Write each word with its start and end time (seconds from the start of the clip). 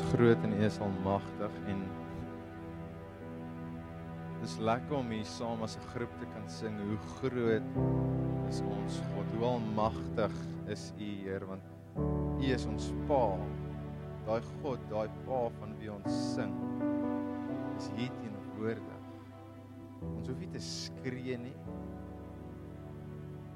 Is 0.00 0.06
groot 0.14 0.44
en 0.44 0.52
U 0.56 0.60
is 0.64 0.78
almagtig 0.80 1.56
en 1.68 1.80
Dis 4.40 4.54
lekker 4.64 4.96
om 4.96 5.10
hier 5.12 5.26
saam 5.28 5.60
as 5.66 5.74
'n 5.76 5.88
groep 5.92 6.12
te 6.20 6.26
kan 6.32 6.46
sing 6.48 6.78
hoe 6.80 6.96
groot 7.18 7.66
is 8.48 8.60
ons 8.64 8.96
God. 9.10 9.26
Hoe 9.34 9.44
almagtig 9.44 10.32
is 10.72 10.92
U, 10.96 11.04
Heer, 11.04 11.44
want 11.44 11.62
U 12.40 12.46
is 12.48 12.64
ons 12.66 12.94
Pa. 13.08 13.36
Daai 14.24 14.40
God, 14.62 14.80
daai 14.88 15.08
Pa 15.26 15.42
van 15.60 15.76
wie 15.78 15.92
ons 15.92 16.34
sing, 16.34 16.56
is 17.76 17.90
hier 17.96 18.10
teenwoordig. 18.22 19.04
Ons 20.16 20.28
hoef 20.28 20.38
nie 20.38 20.52
te 20.56 20.64
skree 20.64 21.36
nie. 21.36 21.56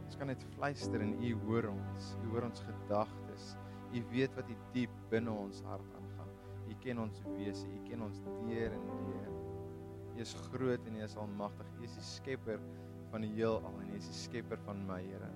Ons 0.05 0.17
kan 0.21 0.27
net 0.27 0.45
fluister 0.59 1.01
en 1.01 1.17
U 1.17 1.35
hoor 1.47 1.73
ons. 1.73 2.17
U 2.25 2.35
hoor 2.35 2.51
ons 2.53 2.61
gedagtes. 2.61 3.57
U 3.95 4.05
weet 4.13 4.37
wat 4.37 4.53
hier 4.53 4.65
diep 4.77 5.05
binne 5.09 5.33
ons 5.33 5.65
hart 5.65 5.89
aangaan. 5.95 6.04
U 6.69 6.75
ken 6.81 6.99
ons 7.05 7.21
wese, 7.37 7.67
U 7.69 7.81
ken 7.89 8.03
ons 8.07 8.23
deur 8.47 8.73
en 8.73 8.89
deur. 9.05 9.31
U 10.15 10.21
is 10.23 10.35
groot 10.49 10.87
en 10.89 10.97
U 10.97 11.03
is 11.05 11.17
almagtig. 11.17 11.71
U 11.81 11.85
is 11.85 11.97
die 11.99 12.07
skepper 12.07 12.61
van 13.13 13.25
die 13.27 13.33
heelal 13.37 13.73
en 13.83 13.91
U 13.93 13.97
is 13.99 14.09
die 14.11 14.19
skepper 14.19 14.61
van 14.67 14.81
my, 14.89 15.01
Here. 15.05 15.31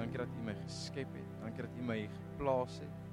Dankie 0.00 0.18
dat 0.22 0.32
U 0.32 0.44
my 0.46 0.54
geskep 0.62 1.12
het. 1.16 1.32
Dankie 1.42 1.66
dat 1.66 1.74
U 1.76 1.82
my 1.84 1.96
hier 2.02 2.14
geplaas 2.16 2.78
het. 2.80 3.08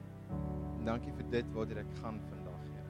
En 0.78 0.86
dankie 0.88 1.14
vir 1.18 1.28
dit 1.34 1.50
waartoe 1.56 1.82
ek 1.84 1.96
gaan 2.02 2.20
vandag, 2.30 2.62
Here. 2.72 2.86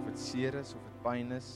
Of 0.00 0.10
dit 0.10 0.20
seer 0.20 0.60
is 0.60 0.74
of 0.76 0.82
dit 0.90 0.98
pyn 1.06 1.32
is. 1.36 1.52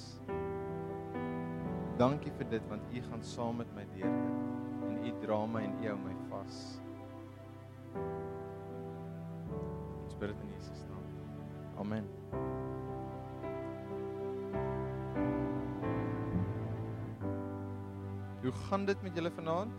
Dankie 2.01 2.33
vir 2.39 2.49
dit 2.55 2.71
want 2.73 2.95
U 2.95 3.03
gaan 3.11 3.25
saam 3.35 3.61
met 3.61 3.75
my 3.77 3.85
deur 3.97 4.15
dit. 4.23 4.39
En 4.89 5.03
U 5.05 5.17
dra 5.27 5.43
my 5.47 5.67
en 5.69 5.77
U 5.83 5.91
hou 5.91 5.99
my 6.07 6.17
vas. 6.31 6.63
Ons 10.05 10.17
bid 10.19 10.29
dit 10.33 10.43
in 10.45 10.51
Jesus 10.55 10.85
naam. 10.89 11.05
Amen. 11.83 12.09
Hoe 18.43 18.53
gaan 18.53 18.85
dit 18.85 19.03
met 19.03 19.15
julle 19.15 19.31
vanaand? 19.31 19.73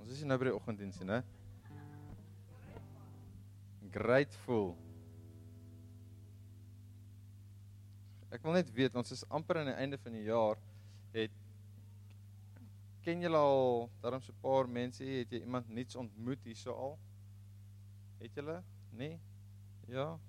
Ons 0.00 0.10
is 0.10 0.24
nou 0.24 0.38
by 0.38 0.48
die 0.50 0.54
oggenddiens, 0.56 0.98
né? 1.04 1.22
Grateful. 3.92 4.72
Ek 8.32 8.40
wil 8.46 8.56
net 8.56 8.70
weet, 8.72 8.94
ons 8.96 9.12
is 9.12 9.26
amper 9.28 9.60
aan 9.60 9.68
die 9.68 9.76
einde 9.76 9.98
van 10.00 10.14
die 10.16 10.24
jaar. 10.24 10.60
Ken 13.02 13.18
julle 13.20 13.36
al 13.36 13.88
daarom 14.00 14.22
so 14.22 14.32
'n 14.32 14.40
paar 14.40 14.68
mense, 14.68 15.04
het 15.04 15.30
jy 15.32 15.40
iemand 15.40 15.68
nuuts 15.68 15.96
ontmoet 15.96 16.44
hierso 16.44 16.72
al? 16.72 16.98
Het 18.18 18.34
julle? 18.34 18.62
Nee? 18.90 19.20
Ja. 19.88 20.20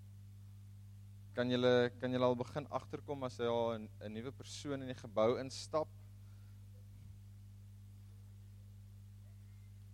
Kan 1.33 1.49
julle 1.49 1.91
kan 1.99 2.11
julle 2.11 2.25
al 2.25 2.35
begin 2.35 2.67
agterkom 2.69 3.23
as 3.23 3.37
hy 3.37 3.45
al 3.45 3.75
'n 3.77 4.13
nuwe 4.13 4.31
persoon 4.31 4.81
in 4.81 4.87
die 4.87 5.01
gebou 5.01 5.37
instap? 5.39 5.87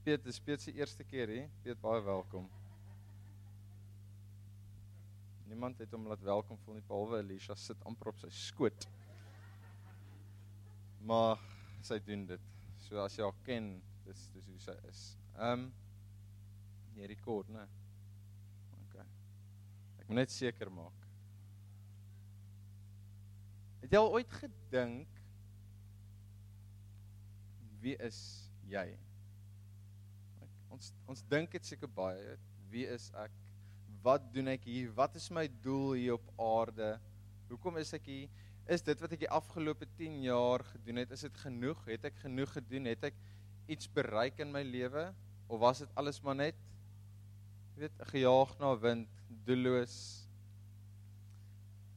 Piet, 0.04 0.24
dis 0.24 0.40
Piet 0.40 0.62
se 0.62 0.72
eerste 0.72 1.04
keer 1.04 1.28
hier. 1.28 1.50
Piet, 1.64 1.82
baie 1.82 2.02
welkom. 2.02 2.50
Niemand 5.48 5.78
het 5.80 5.92
hom 5.92 6.08
laat 6.08 6.22
welkom 6.22 6.58
voel 6.58 6.74
nie 6.74 6.88
behalwe 6.88 7.20
Elisha 7.20 7.56
sit 7.56 7.84
amper 7.84 8.08
op 8.08 8.18
sy 8.18 8.30
skoot. 8.30 8.88
Maar 11.02 11.38
sy 11.82 12.00
doen 12.00 12.26
dit. 12.26 12.59
So 12.90 12.98
as 13.04 13.14
jy 13.18 13.22
haar 13.22 13.38
ken, 13.46 13.76
dis 14.08 14.24
dis 14.34 14.48
hoe 14.50 14.62
sy 14.64 14.74
is. 14.90 15.04
Ehm 15.38 15.68
um, 15.68 15.68
jy 16.98 17.08
rekord, 17.12 17.52
né? 17.54 17.68
OK. 18.80 18.96
Ek 20.02 20.08
moet 20.10 20.24
net 20.24 20.34
seker 20.34 20.72
maak. 20.74 21.06
Het 23.84 23.94
jy 23.94 24.02
al 24.02 24.10
ooit 24.18 24.34
gedink 24.42 25.22
wie 27.80 27.94
is 28.04 28.18
jy? 28.68 28.88
Ons 30.74 30.90
ons 31.08 31.22
dink 31.30 31.54
dit 31.54 31.70
seker 31.70 31.94
baie, 31.94 32.36
wie 32.74 32.90
is 32.90 33.08
ek? 33.22 33.38
Wat 34.04 34.26
doen 34.34 34.50
ek 34.52 34.66
hier? 34.68 34.90
Wat 34.98 35.16
is 35.20 35.30
my 35.32 35.46
doel 35.64 35.94
hier 35.94 36.18
op 36.18 36.34
aarde? 36.42 36.96
Hoekom 37.54 37.80
is 37.82 37.94
ek 37.94 38.10
hier? 38.10 38.46
Is 38.70 38.84
dit 38.86 39.00
wat 39.02 39.16
ek 39.16 39.24
die 39.24 39.32
afgelope 39.34 39.88
10 39.98 40.20
jaar 40.28 40.62
gedoen 40.76 41.02
het, 41.02 41.14
is 41.16 41.26
dit 41.26 41.38
genoeg? 41.42 41.80
Het 41.90 42.04
ek 42.12 42.20
genoeg 42.22 42.52
gedoen? 42.54 42.86
Het 42.92 43.08
ek 43.10 43.16
iets 43.74 43.90
bereik 43.90 44.38
in 44.44 44.52
my 44.54 44.62
lewe 44.66 45.08
of 45.50 45.62
was 45.64 45.82
dit 45.82 45.96
alles 45.98 46.22
maar 46.22 46.38
net 46.38 46.58
jy 47.74 47.88
weet, 47.88 48.04
gejaag 48.12 48.54
na 48.62 48.76
wind, 48.78 49.22
doelloos? 49.48 49.96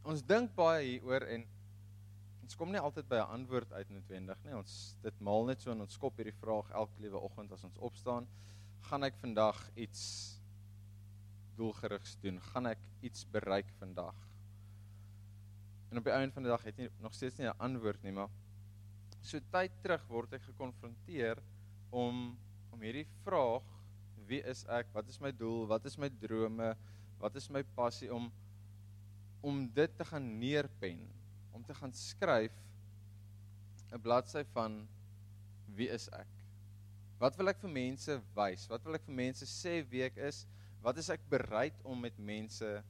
Ons 0.08 0.24
dink 0.24 0.54
baie 0.56 0.94
hieroor 0.94 1.28
en 1.34 1.44
ons 2.42 2.56
kom 2.56 2.72
nie 2.72 2.80
altyd 2.80 3.08
by 3.10 3.20
'n 3.20 3.36
antwoord 3.36 3.72
uit 3.72 3.90
noodwendig 3.90 4.44
nie. 4.44 4.56
Ons 4.56 4.96
dit 5.02 5.20
maal 5.20 5.44
net 5.52 5.60
so 5.60 5.72
en 5.72 5.84
ons 5.84 5.92
skop 6.00 6.16
hierdie 6.16 6.40
vraag 6.40 6.70
elke 6.70 7.04
liewe 7.04 7.20
oggend 7.20 7.52
as 7.52 7.64
ons 7.64 7.78
opstaan, 7.78 8.26
gaan 8.88 9.04
ek 9.04 9.16
vandag 9.20 9.60
iets 9.76 10.40
doelgerigs 11.56 12.16
doen? 12.22 12.40
Gaan 12.40 12.66
ek 12.66 12.78
iets 13.02 13.26
bereik 13.28 13.68
vandag? 13.78 14.31
En 15.92 15.98
op 16.00 16.06
die 16.08 16.12
einde 16.12 16.32
van 16.32 16.46
die 16.46 16.48
dag 16.48 16.62
het 16.64 16.78
jy 16.80 16.86
nog 17.04 17.12
steeds 17.12 17.36
nie 17.36 17.46
'n 17.48 17.58
antwoord 17.60 18.02
nie, 18.02 18.12
maar 18.16 18.30
so 19.20 19.38
tyd 19.52 19.72
terug 19.82 20.06
word 20.08 20.32
ek 20.32 20.42
gekonfronteer 20.42 21.42
om 21.90 22.38
om 22.72 22.80
hierdie 22.80 23.08
vraag, 23.24 23.66
wie 24.26 24.40
is 24.48 24.64
ek? 24.64 24.88
Wat 24.94 25.08
is 25.08 25.20
my 25.20 25.32
doel? 25.36 25.66
Wat 25.66 25.84
is 25.84 25.98
my 25.98 26.08
drome? 26.08 26.70
Wat 27.20 27.36
is 27.36 27.50
my 27.50 27.62
passie 27.76 28.08
om 28.14 28.32
om 29.42 29.68
dit 29.74 29.96
te 29.98 30.04
gaan 30.04 30.38
neerpen, 30.38 31.10
om 31.52 31.64
te 31.64 31.74
gaan 31.74 31.92
skryf 31.92 32.56
'n 33.92 34.00
bladsy 34.00 34.44
van 34.54 34.88
wie 35.76 35.88
is 35.88 36.08
ek? 36.08 36.32
Wat 37.18 37.36
wil 37.36 37.48
ek 37.48 37.60
vir 37.60 37.70
mense 37.70 38.22
wys? 38.34 38.68
Wat 38.68 38.82
wil 38.84 38.94
ek 38.94 39.04
vir 39.04 39.14
mense 39.14 39.44
sê 39.44 39.84
wie 39.90 40.04
ek 40.04 40.16
is? 40.16 40.46
Wat 40.80 40.96
is 40.96 41.10
ek 41.10 41.20
bereid 41.28 41.74
om 41.84 42.00
met 42.00 42.18
mense 42.18 42.82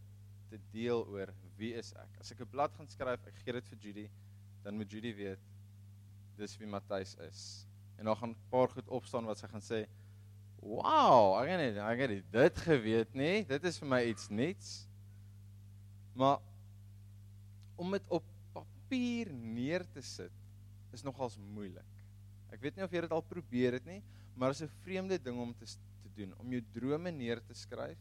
te 0.48 0.58
deel 0.70 1.02
oor 1.08 1.34
wie 1.62 1.73
is 1.78 1.93
ek? 1.95 2.19
As 2.21 2.33
ek 2.34 2.43
'n 2.43 2.50
blad 2.50 2.75
gaan 2.75 2.89
skryf, 2.91 3.27
ek 3.31 3.39
gee 3.45 3.55
dit 3.55 3.69
vir 3.71 3.78
Judy, 3.87 4.06
dan 4.65 4.77
moet 4.77 4.91
Judy 4.91 5.12
weet 5.15 5.43
dis 6.39 6.56
wie 6.59 6.67
Matthys 6.67 7.15
is. 7.28 7.67
En 7.99 8.09
dan 8.11 8.17
gaan 8.17 8.31
'n 8.34 8.49
paar 8.50 8.69
goed 8.69 8.89
opstaan 8.89 9.27
wat 9.27 9.39
sy 9.39 9.47
gaan 9.47 9.62
sê, 9.62 9.87
"Wow, 10.59 11.39
ek 11.43 11.49
het 11.49 11.61
nie 11.61 11.81
ek 11.81 11.99
het 11.99 12.33
dit 12.33 12.56
geweet 12.59 13.15
nie. 13.15 13.45
Dit 13.45 13.65
is 13.65 13.78
vir 13.78 13.89
my 13.89 14.03
iets 14.03 14.28
nuuts." 14.28 14.89
Maar 16.15 16.39
om 17.77 17.91
dit 17.91 18.03
op 18.09 18.25
papier 18.53 19.33
neer 19.33 19.84
te 19.93 20.03
sit 20.03 20.33
is 20.93 21.03
nogals 21.03 21.39
moeilik. 21.39 21.93
Ek 22.53 22.61
weet 22.61 22.77
nie 22.77 22.84
of 22.84 22.91
jy 22.91 23.00
dit 23.00 23.11
al 23.11 23.23
probeer 23.23 23.73
het 23.73 23.87
nie, 23.87 24.03
maar 24.34 24.53
dit 24.53 24.61
is 24.61 24.69
'n 24.69 24.83
vreemde 24.83 25.19
ding 25.19 25.39
om 25.39 25.55
te 25.55 25.65
te 25.65 26.09
doen, 26.15 26.34
om 26.39 26.50
jou 26.50 26.62
drome 26.73 27.11
neer 27.11 27.41
te 27.41 27.55
skryf, 27.55 27.99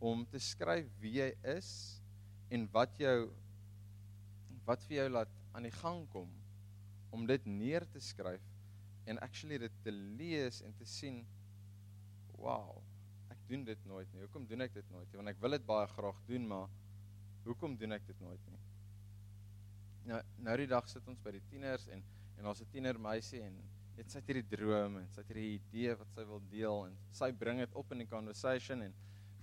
om 0.00 0.26
te 0.26 0.38
skryf 0.38 0.88
wie 0.98 1.20
jy 1.20 1.34
is 1.42 2.01
en 2.52 2.68
wat 2.74 2.98
jou 3.00 3.16
wat 4.66 4.82
vir 4.86 5.00
jou 5.00 5.08
laat 5.10 5.30
aan 5.56 5.66
die 5.66 5.74
gang 5.74 6.04
kom 6.12 6.30
om 7.12 7.26
dit 7.28 7.46
neer 7.48 7.86
te 7.92 8.00
skryf 8.00 8.44
en 9.10 9.18
actually 9.24 9.58
dit 9.58 9.78
te 9.84 9.92
lees 9.92 10.60
en 10.66 10.74
te 10.78 10.86
sien 10.88 11.22
wow 12.38 12.80
ek 13.32 13.42
doen 13.48 13.64
dit 13.66 13.84
nooit 13.88 14.08
nie. 14.12 14.22
Hoekom 14.26 14.46
doen 14.48 14.64
ek 14.66 14.74
dit 14.76 14.90
nooit 14.92 15.08
nie? 15.08 15.18
Want 15.18 15.32
ek 15.32 15.40
wil 15.42 15.56
dit 15.56 15.66
baie 15.66 15.88
graag 15.94 16.18
doen 16.28 16.48
maar 16.48 16.70
hoekom 17.46 17.76
doen 17.80 17.96
ek 17.96 18.06
dit 18.06 18.20
nooit 18.22 18.50
nie? 18.52 18.60
Nou 20.10 20.20
nou 20.48 20.56
die 20.62 20.70
dag 20.70 20.88
sit 20.90 21.06
ons 21.10 21.20
by 21.24 21.34
die 21.38 21.44
tieners 21.50 21.88
en 21.94 22.04
en 22.38 22.48
ons 22.50 22.60
'n 22.60 22.70
tiener 22.72 22.98
meisie 22.98 23.42
en 23.42 23.54
net 23.96 24.10
sy 24.10 24.18
het 24.18 24.30
hierdie 24.30 24.48
droom 24.56 24.96
en 24.98 25.08
sy 25.12 25.20
het 25.20 25.28
hierdie 25.30 25.58
idee 25.58 25.94
wat 25.94 26.10
sy 26.14 26.24
wil 26.26 26.40
deel 26.50 26.86
en 26.86 26.96
sy 27.12 27.30
bring 27.32 27.58
dit 27.58 27.74
op 27.74 27.92
in 27.92 27.98
die 28.02 28.08
conversation 28.08 28.82
en 28.82 28.94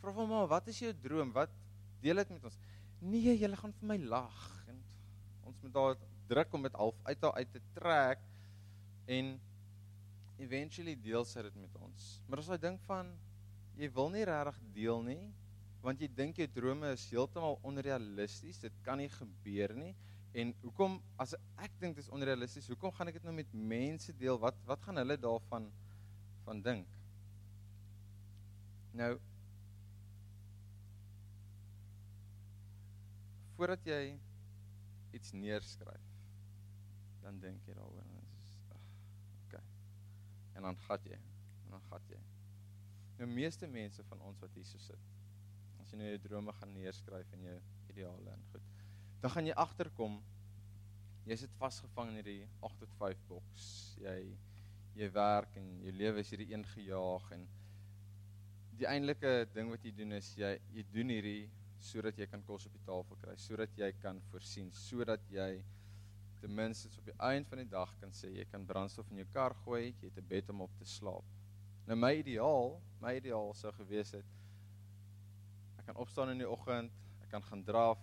vra 0.01 0.11
hom 0.11 0.29
maar 0.29 0.47
wat 0.47 0.67
is 0.67 0.79
jou 0.79 0.93
droom? 0.93 1.31
Wat 1.33 1.53
deel 2.01 2.15
dit 2.15 2.29
met 2.29 2.43
ons 2.43 2.57
nee 3.01 3.35
jy 3.35 3.51
gaan 3.61 3.75
vir 3.79 3.91
my 3.93 3.97
lag 4.11 4.39
en 4.71 4.81
ons 5.49 5.61
moet 5.63 5.73
daar 5.73 5.99
druk 6.29 6.53
om 6.53 6.67
dit 6.67 6.79
half 6.81 6.97
uit 7.03 7.21
haar 7.25 7.37
uit 7.41 7.51
te 7.53 7.61
trek 7.75 8.25
en 9.17 9.33
eventually 10.39 10.95
deel 10.95 11.25
sy 11.25 11.43
dit 11.47 11.55
met 11.55 11.79
ons 11.81 12.09
maar 12.27 12.43
as 12.43 12.51
jy 12.51 12.59
dink 12.61 12.83
van 12.87 13.11
jy 13.79 13.89
wil 13.95 14.11
nie 14.13 14.27
regtig 14.27 14.59
deel 14.75 15.03
nie 15.03 15.23
want 15.83 16.01
jy 16.03 16.09
dink 16.11 16.37
jou 16.37 16.47
drome 16.51 16.91
is 16.93 17.07
heeltemal 17.11 17.59
onrealisties 17.63 18.59
dit 18.65 18.79
kan 18.83 18.99
nie 18.99 19.11
gebeur 19.15 19.75
nie 19.79 19.93
En 20.37 20.51
hoekom 20.61 20.99
as 21.17 21.33
ek 21.57 21.73
dink 21.81 21.97
dit 21.97 22.05
is 22.05 22.11
onrealisties, 22.13 22.67
hoekom 22.69 22.93
gaan 22.93 23.09
ek 23.09 23.17
dit 23.17 23.25
nou 23.25 23.33
met 23.33 23.53
mense 23.53 24.13
deel? 24.17 24.37
Wat 24.41 24.57
wat 24.69 24.83
gaan 24.85 25.01
hulle 25.01 25.17
daarvan 25.17 25.65
van 26.45 26.61
dink? 26.65 26.91
Nou 28.99 29.15
voordat 33.59 33.83
jy 33.83 34.03
iets 35.11 35.33
neerskryf, 35.35 36.11
dan 37.19 37.41
dink 37.43 37.65
jy 37.67 37.75
daaroor 37.75 38.05
en 38.05 38.21
dit 38.21 38.37
is 38.39 38.53
ag, 38.71 38.85
okay. 39.41 39.63
en 40.55 40.69
dan 40.69 40.79
gat 40.85 41.09
jy. 41.09 41.19
En 41.65 41.75
dan 41.75 41.83
gat 41.89 42.07
jy. 42.13 42.19
Nou 43.19 43.27
meeste 43.27 43.67
mense 43.67 44.05
van 44.07 44.23
ons 44.29 44.39
wat 44.39 44.55
hier 44.55 44.67
so 44.69 44.79
sit. 44.79 45.03
As 45.83 45.91
jy 45.91 45.99
nou 45.99 46.07
jou 46.07 46.21
drome 46.29 46.55
gaan 46.55 46.71
neerskryf 46.77 47.35
en 47.35 47.43
jou 47.49 47.57
ideale 47.91 48.31
en 48.31 48.47
goed. 48.53 48.71
Dan 49.19 49.35
gaan 49.35 49.49
jy 49.49 49.59
agterkom 49.59 50.15
jy 51.27 51.35
sit 51.41 51.59
vasgevang 51.59 52.13
in 52.13 52.21
hierdie 52.21 52.47
8 52.63 52.79
tot 52.85 52.95
5 53.01 53.27
boks. 53.27 53.65
Jy 54.05 54.19
jy 54.99 55.07
werk 55.15 55.53
en 55.59 55.67
jou 55.83 55.91
lewe 55.95 56.23
is 56.23 56.31
hierdie 56.31 56.49
een 56.53 56.63
gejaag 56.71 57.27
en 57.35 57.43
die 58.79 58.87
eintlike 58.89 59.31
ding 59.53 59.69
wat 59.71 59.83
jy 59.85 59.91
doen 59.95 60.15
is 60.17 60.31
jy 60.39 60.49
jy 60.73 60.83
doen 60.95 61.11
hierdie 61.13 61.49
sodat 61.79 62.17
jy 62.17 62.27
kan 62.27 62.43
kos 62.43 62.67
op 62.67 62.73
die 62.75 62.85
tafel 62.85 63.19
kry, 63.21 63.35
sodat 63.39 63.75
jy 63.77 63.91
kan 64.01 64.19
voorsien, 64.31 64.71
sodat 64.75 65.23
jy 65.31 65.63
ten 66.39 66.55
minste 66.55 66.87
op 66.99 67.05
die 67.05 67.15
einde 67.19 67.49
van 67.49 67.61
die 67.63 67.69
dag 67.69 67.91
kan 67.99 68.11
sê 68.15 68.31
jy 68.31 68.45
kan 68.51 68.65
brandstof 68.67 69.09
in 69.11 69.21
jou 69.23 69.27
kar 69.33 69.55
gooi, 69.65 69.93
jy 70.01 70.07
het 70.07 70.17
'n 70.17 70.27
bed 70.27 70.49
om 70.49 70.61
op 70.61 70.77
te 70.79 70.85
slaap. 70.85 71.25
Nou 71.87 71.95
my 71.95 72.13
ideaal, 72.19 72.79
my 73.01 73.15
ideaal 73.17 73.53
sou 73.53 73.71
gewees 73.71 74.11
het 74.11 74.25
ek 75.77 75.85
kan 75.85 75.95
opstaan 75.95 76.29
in 76.29 76.37
die 76.37 76.49
oggend, 76.49 76.91
ek 77.23 77.29
kan 77.31 77.41
gaan 77.41 77.63
draf, 77.63 77.99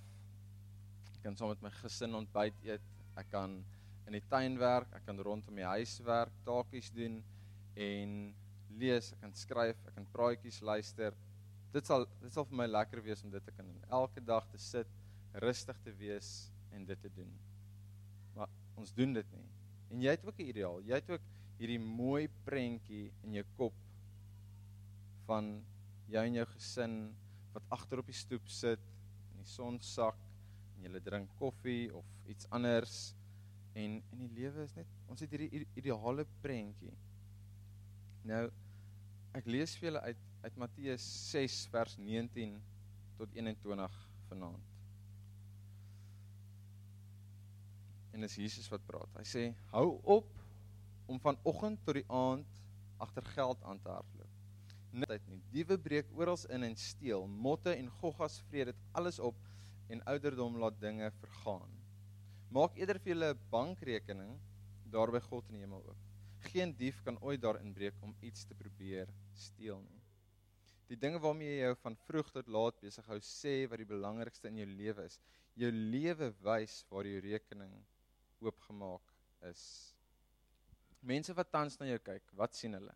ek 1.14 1.22
kan 1.22 1.36
saam 1.36 1.48
met 1.48 1.62
my 1.62 1.70
gesin 1.70 2.14
ontbyt 2.14 2.54
eet, 2.64 2.82
ek 3.16 3.30
kan 3.30 3.64
in 4.06 4.12
die 4.12 4.22
tuin 4.30 4.58
werk, 4.58 4.92
ek 4.94 5.06
kan 5.06 5.18
rondom 5.18 5.54
die 5.54 5.66
huis 5.66 6.00
werk, 6.06 6.32
taakies 6.46 6.90
doen 6.94 7.22
en 7.74 8.34
lees, 8.78 9.12
ek 9.12 9.20
kan 9.20 9.32
skryf, 9.34 9.78
ek 9.86 9.94
kan 9.94 10.06
praatjies 10.12 10.60
luister. 10.62 11.14
Dit 11.76 11.84
sal 11.84 12.06
dit 12.22 12.32
sal 12.32 12.46
vir 12.48 12.56
my 12.62 12.66
lekker 12.70 13.02
wees 13.04 13.22
om 13.26 13.32
dit 13.32 13.44
te 13.44 13.52
kan 13.52 13.66
doen. 13.68 13.82
Elke 13.98 14.22
dag 14.24 14.46
te 14.48 14.60
sit, 14.60 14.88
rustig 15.44 15.76
te 15.84 15.92
wees 15.98 16.30
en 16.72 16.86
dit 16.88 17.02
te 17.04 17.10
doen. 17.12 17.32
Maar 18.36 18.52
ons 18.80 18.92
doen 18.96 19.12
dit 19.12 19.34
nie. 19.36 19.48
En 19.92 20.00
jy 20.00 20.14
het 20.16 20.24
ook 20.24 20.38
'n 20.40 20.48
ideaal. 20.52 20.80
Jy 20.88 20.94
het 20.94 21.10
ook 21.10 21.26
hierdie 21.58 21.80
mooi 21.80 22.28
prentjie 22.44 23.12
in 23.24 23.36
jou 23.38 23.44
kop 23.56 23.76
van 25.26 25.64
jou 26.08 26.24
en 26.24 26.38
jou 26.38 26.46
gesin 26.46 26.96
wat 27.52 27.62
agter 27.68 27.98
op 27.98 28.06
die 28.06 28.16
stoep 28.16 28.48
sit 28.48 28.80
in 29.32 29.42
die 29.42 29.48
son 29.48 29.80
sak 29.80 30.18
en 30.76 30.84
jy 30.84 31.00
drink 31.00 31.32
koffie 31.40 31.94
of 31.94 32.04
iets 32.28 32.48
anders 32.50 33.14
en 33.74 34.02
in 34.12 34.18
die 34.18 34.32
lewe 34.36 34.62
is 34.62 34.74
net 34.76 34.86
ons 35.08 35.20
het 35.20 35.30
hierdie 35.30 35.66
ideale 35.74 36.26
prentjie. 36.42 36.92
Nou 38.24 38.50
ek 39.36 39.46
lees 39.46 39.76
vir 39.76 39.90
julle 39.90 40.00
uit 40.00 40.22
uit 40.46 40.56
Matteus 40.62 41.04
6 41.32 41.54
vers 41.72 41.96
19 41.98 42.54
tot 43.18 43.32
21 43.34 43.94
vanaand. 44.28 44.74
En 48.14 48.22
dis 48.22 48.36
Jesus 48.38 48.68
wat 48.70 48.84
praat. 48.86 49.10
Hy 49.18 49.24
sê: 49.26 49.42
"Hou 49.72 49.98
op 50.02 50.30
om 51.10 51.18
vanoggend 51.20 51.82
tot 51.84 51.98
die 51.98 52.06
aand 52.06 52.62
agter 53.02 53.26
geld 53.34 53.62
aan 53.62 53.82
te 53.82 53.90
hardloop. 53.90 54.30
Net 54.90 55.26
nie. 55.28 55.42
Diewe 55.50 55.76
breek 55.78 56.14
oral 56.14 56.38
in 56.54 56.62
en 56.62 56.76
steel. 56.76 57.26
Motte 57.26 57.74
en 57.74 57.90
goggas 57.98 58.38
vreet 58.48 58.70
dit 58.70 58.86
alles 58.92 59.18
op 59.18 59.42
en 59.92 60.02
ouderdom 60.14 60.56
laat 60.62 60.80
dinge 60.80 61.10
vergaan. 61.20 61.74
Maak 62.54 62.78
eerder 62.78 63.02
vir 63.02 63.14
julle 63.14 63.34
'n 63.34 63.44
bankrekening 63.50 64.38
daar 64.94 65.10
by 65.10 65.20
God 65.20 65.48
in 65.48 65.58
die 65.58 65.66
hemel 65.66 65.82
oop. 65.82 66.02
Geen 66.38 66.72
dief 66.76 67.02
kan 67.02 67.18
ooit 67.20 67.42
daarin 67.42 67.72
breek 67.74 67.94
om 68.00 68.14
iets 68.20 68.44
te 68.44 68.54
probeer 68.54 69.08
steel 69.34 69.80
nie. 69.80 70.05
Die 70.90 70.98
dinge 71.00 71.18
waarmee 71.22 71.56
jy 71.56 71.64
jou 71.64 71.74
van 71.82 71.96
vroeg 72.06 72.30
tot 72.34 72.48
laat 72.52 72.78
besig 72.82 73.06
hou, 73.10 73.18
sê 73.24 73.54
wat 73.70 73.80
die 73.82 73.88
belangrikste 73.88 74.50
in 74.52 74.60
jou 74.62 74.68
lewe 74.70 75.06
is. 75.08 75.18
Jou 75.58 75.70
lewe 75.72 76.30
wys 76.44 76.78
waar 76.90 77.08
jou 77.08 77.20
rekening 77.24 77.74
oopgemaak 78.44 79.14
is. 79.50 79.64
Mense 81.06 81.34
wat 81.38 81.50
tans 81.54 81.78
na 81.80 81.88
jou 81.90 81.98
kyk, 82.06 82.30
wat 82.38 82.54
sien 82.58 82.76
hulle? 82.78 82.94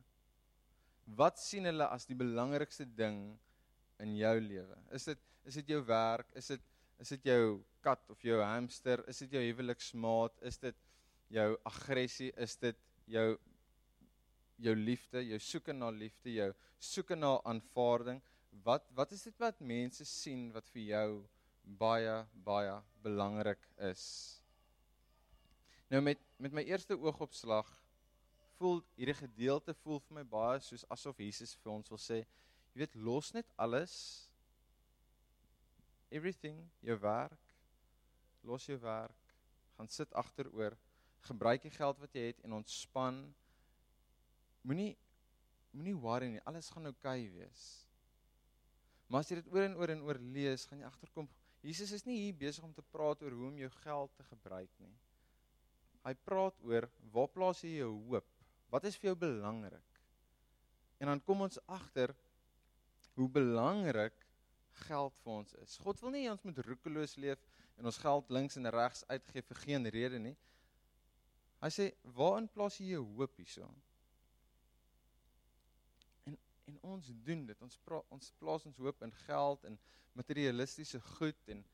Wat 1.18 1.40
sien 1.42 1.66
hulle 1.66 1.88
as 1.90 2.06
die 2.06 2.18
belangrikste 2.18 2.86
ding 2.86 3.20
in 4.02 4.14
jou 4.18 4.36
lewe? 4.44 4.78
Is 4.94 5.08
dit 5.10 5.26
is 5.48 5.56
dit 5.56 5.72
jou 5.72 5.80
werk? 5.88 6.30
Is 6.36 6.52
dit 6.52 6.66
is 7.00 7.14
dit 7.16 7.30
jou 7.30 7.60
kat 7.82 8.02
of 8.12 8.22
jou 8.22 8.38
hamster? 8.44 9.02
Is 9.08 9.22
dit 9.24 9.38
jou 9.38 9.42
huweliksmaat? 9.48 10.36
Is 10.46 10.60
dit 10.60 10.76
jou 11.32 11.48
aggressie? 11.66 12.28
Is 12.36 12.58
dit 12.60 12.76
jou 13.10 13.32
jou 14.60 14.74
liefde, 14.76 15.22
jou 15.24 15.38
soeke 15.42 15.72
na 15.72 15.90
liefde, 15.94 16.32
jou 16.34 16.50
soeke 16.78 17.16
na 17.16 17.36
aanvaarding. 17.48 18.20
Wat 18.64 18.86
wat 18.96 19.12
is 19.16 19.22
dit 19.28 19.36
wat 19.40 19.60
mense 19.60 20.04
sien 20.04 20.50
wat 20.54 20.68
vir 20.74 20.82
jou 20.90 21.08
baie 21.80 22.16
baie 22.44 22.76
belangrik 23.04 23.62
is? 23.90 24.04
Nou 25.90 26.02
met 26.02 26.20
met 26.38 26.52
my 26.56 26.64
eerste 26.68 26.96
oogopslag 26.98 27.68
voel 28.60 28.82
hierdie 28.96 29.16
gedeelte 29.16 29.74
voel 29.82 30.02
vir 30.04 30.20
my 30.20 30.24
baie 30.34 30.60
soos 30.64 30.84
asof 30.92 31.20
Jesus 31.22 31.54
vir 31.62 31.72
ons 31.72 31.88
wil 31.92 32.00
sê, 32.00 32.20
jy 32.72 32.82
weet, 32.82 32.96
los 32.96 33.32
net 33.32 33.48
alles 33.56 33.94
everything, 36.10 36.58
jou 36.84 36.96
werk, 37.00 37.52
los 38.44 38.66
jou 38.66 38.76
werk, 38.82 39.34
gaan 39.76 39.88
sit 39.88 40.12
agteroor, 40.18 40.76
gebruik 41.28 41.62
die 41.64 41.72
geld 41.72 42.00
wat 42.02 42.16
jy 42.16 42.26
het 42.30 42.42
en 42.44 42.58
ontspan 42.58 43.22
Moenie 44.62 44.96
moenie 45.70 45.94
worry 45.94 46.28
nie, 46.32 46.40
alles 46.50 46.70
gaan 46.74 46.90
oukei 46.90 47.28
okay 47.28 47.28
wees. 47.30 47.66
Maar 49.10 49.22
as 49.22 49.30
jy 49.30 49.38
dit 49.40 49.52
oor 49.54 49.66
en 49.66 49.76
oor 49.78 49.92
en 49.94 50.02
oor 50.06 50.18
lees, 50.34 50.66
gaan 50.66 50.82
jy 50.82 50.88
agterkom 50.88 51.28
Jesus 51.60 51.92
is 51.92 52.06
nie 52.08 52.16
hier 52.16 52.36
besig 52.40 52.64
om 52.64 52.72
te 52.72 52.84
praat 52.92 53.20
oor 53.22 53.34
hoe 53.36 53.48
om 53.50 53.58
jou 53.60 53.68
geld 53.82 54.12
te 54.16 54.24
gebruik 54.30 54.70
nie. 54.80 54.94
Hy 56.06 56.14
praat 56.24 56.56
oor 56.64 56.86
waar 57.12 57.28
plaas 57.34 57.60
jy 57.64 57.74
jou 57.82 57.90
hoop? 58.08 58.28
Wat 58.72 58.86
is 58.88 58.96
vir 58.96 59.10
jou 59.10 59.16
belangrik? 59.26 60.00
En 61.00 61.10
dan 61.12 61.20
kom 61.26 61.44
ons 61.44 61.60
agter 61.68 62.14
hoe 63.18 63.28
belangrik 63.28 64.16
geld 64.86 65.18
vir 65.20 65.32
ons 65.34 65.52
is. 65.60 65.76
God 65.84 66.00
wil 66.00 66.14
nie 66.14 66.28
ons 66.30 66.46
moet 66.46 66.62
roekeloos 66.64 67.18
leef 67.20 67.42
en 67.76 67.90
ons 67.90 68.00
geld 68.00 68.32
links 68.32 68.56
en 68.56 68.72
regs 68.72 69.04
uitgee 69.10 69.44
vir 69.50 69.60
geen 69.66 69.90
rede 69.92 70.20
nie. 70.22 70.36
Hy 71.60 71.68
sê, 71.68 71.92
"Waarin 72.16 72.48
plaas 72.48 72.78
jy 72.80 72.92
jou 72.94 73.04
hoop 73.04 73.36
hierson?" 73.36 73.74
En 76.70 76.78
ons 76.94 77.10
doen 77.26 77.42
dit. 77.46 77.62
Ons 77.66 77.78
pra, 77.86 77.98
ons 78.14 78.32
plaas 78.38 78.66
ons 78.68 78.80
hoop 78.84 79.02
in 79.06 79.12
geld 79.24 79.66
en 79.70 79.78
materialistiese 80.18 81.02
goed 81.16 81.52
en 81.54 81.66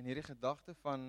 en 0.00 0.06
hierdie 0.08 0.24
gedagte 0.24 0.72
van 0.80 1.02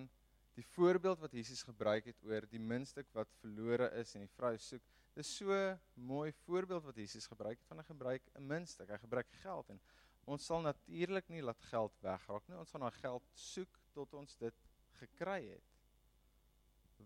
die 0.58 0.66
voorbeeld 0.74 1.22
wat 1.24 1.32
Jesus 1.34 1.62
gebruik 1.64 2.10
het 2.12 2.26
oor 2.28 2.44
die 2.52 2.60
muntstuk 2.60 3.08
wat 3.16 3.32
verlore 3.40 3.88
is 4.02 4.12
en 4.14 4.26
die 4.26 4.34
vrou 4.36 4.52
soek. 4.60 4.84
Dis 5.16 5.32
so 5.40 5.56
mooi 5.96 6.34
voorbeeld 6.44 6.84
wat 6.90 7.00
Jesus 7.00 7.30
gebruik 7.32 7.62
het 7.62 7.70
van 7.72 7.80
'n 7.80 7.88
gebruik 7.88 8.28
'n 8.36 8.48
muntstuk. 8.48 8.90
Hy 8.90 8.98
gebruik 8.98 9.32
geld 9.42 9.70
en 9.70 9.80
ons 10.26 10.46
sal 10.46 10.62
natuurlik 10.62 11.30
nie 11.30 11.42
laat 11.42 11.62
geld 11.72 11.96
wegraak 12.02 12.48
nie. 12.48 12.58
Ons 12.58 12.72
gaan 12.72 12.82
daai 12.82 13.00
geld 13.00 13.24
soek 13.34 13.80
tot 13.94 14.14
ons 14.14 14.36
dit 14.38 14.68
gekry 15.00 15.42
het. 15.48 15.64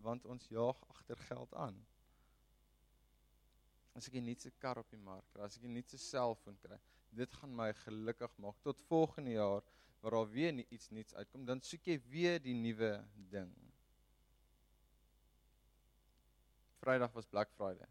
Want 0.02 0.26
ons 0.26 0.48
jaag 0.50 0.84
agter 0.90 1.18
geld 1.18 1.54
aan 1.54 1.86
as 3.98 4.08
ek 4.08 4.16
'n 4.16 4.26
nuutse 4.30 4.52
kar 4.62 4.78
op 4.78 4.90
die 4.94 5.02
mark 5.02 5.26
kry, 5.34 5.44
as 5.44 5.58
ek 5.58 5.64
'n 5.66 5.74
nuutse 5.74 5.98
selfoon 5.98 6.58
kry, 6.62 6.78
dit 7.12 7.34
gaan 7.40 7.56
my 7.56 7.74
gelukkig 7.74 8.38
maak 8.38 8.58
tot 8.62 8.82
volgende 8.90 9.32
jaar 9.32 9.64
waar 10.02 10.12
daar 10.12 10.30
weer 10.30 10.54
nie 10.54 10.68
iets 10.70 10.90
nuuts 10.90 11.16
uitkom, 11.16 11.46
dan 11.46 11.62
soek 11.62 11.88
jy 11.90 11.98
weer 12.10 12.40
die 12.40 12.54
nuwe 12.54 12.92
ding. 13.32 13.54
Vrydag 16.80 17.12
was 17.14 17.26
Black 17.26 17.50
Friday. 17.52 17.90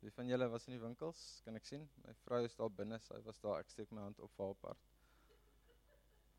Wie 0.00 0.12
van 0.12 0.28
julle 0.30 0.48
was 0.48 0.66
in 0.66 0.76
die 0.76 0.80
winkels? 0.80 1.40
Kan 1.44 1.58
ek 1.58 1.66
sien? 1.66 1.88
My 2.04 2.14
vrou 2.22 2.44
is 2.44 2.54
daar 2.54 2.70
binne, 2.70 3.00
sy 3.02 3.18
was 3.26 3.40
daar. 3.42 3.58
Ek 3.58 3.70
steek 3.74 3.90
my 3.90 4.04
hand 4.06 4.20
op 4.20 4.30
vir 4.36 4.46
haar 4.46 4.60
part. 4.62 4.86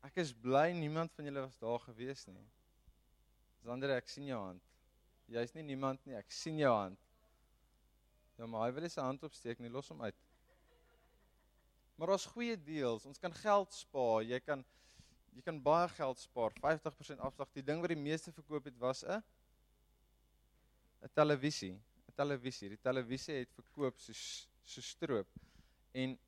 Ek 0.08 0.16
is 0.16 0.32
bly 0.32 0.70
niemand 0.72 1.12
van 1.12 1.28
julle 1.28 1.44
was 1.44 1.58
daar 1.60 1.78
gewees 1.84 2.24
nie. 2.26 2.46
Sandra, 3.60 3.98
ek 4.00 4.08
sien 4.08 4.24
jou 4.30 4.40
hand. 4.40 4.64
Jy's 5.28 5.52
nie 5.54 5.66
niemand 5.74 6.06
nie, 6.08 6.16
ek 6.16 6.32
sien 6.32 6.56
jou 6.58 6.72
hand. 6.72 7.09
Ja, 8.40 8.46
maar 8.48 8.62
hy 8.64 8.72
wil 8.72 8.86
nie 8.86 8.92
sy 8.92 9.02
hand 9.04 9.24
opsteek 9.26 9.58
nie, 9.60 9.68
los 9.68 9.90
hom 9.92 10.00
uit. 10.00 10.16
Maar 12.00 12.14
daar's 12.14 12.24
goeie 12.32 12.54
deals. 12.56 13.04
Ons 13.04 13.20
kan 13.20 13.34
geld 13.36 13.74
spaar. 13.76 14.22
Jy 14.24 14.38
kan 14.40 14.64
jy 15.36 15.44
kan 15.44 15.58
baie 15.62 15.90
geld 15.92 16.18
spaar. 16.18 16.56
50% 16.56 17.20
afslag. 17.20 17.50
Die 17.52 17.62
ding 17.62 17.82
wat 17.84 17.92
die 17.92 18.00
meeste 18.00 18.32
verkoop 18.32 18.64
het 18.70 18.78
was 18.80 19.04
'n 19.04 19.20
'n 21.04 21.12
televisie. 21.12 21.74
'n 22.08 22.16
Televisie. 22.16 22.68
Die 22.68 22.80
televisie 22.80 23.34
het 23.34 23.52
verkoop 23.52 23.98
soos 23.98 24.48
so 24.64 24.80
stroop. 24.80 25.28
En 25.92 26.18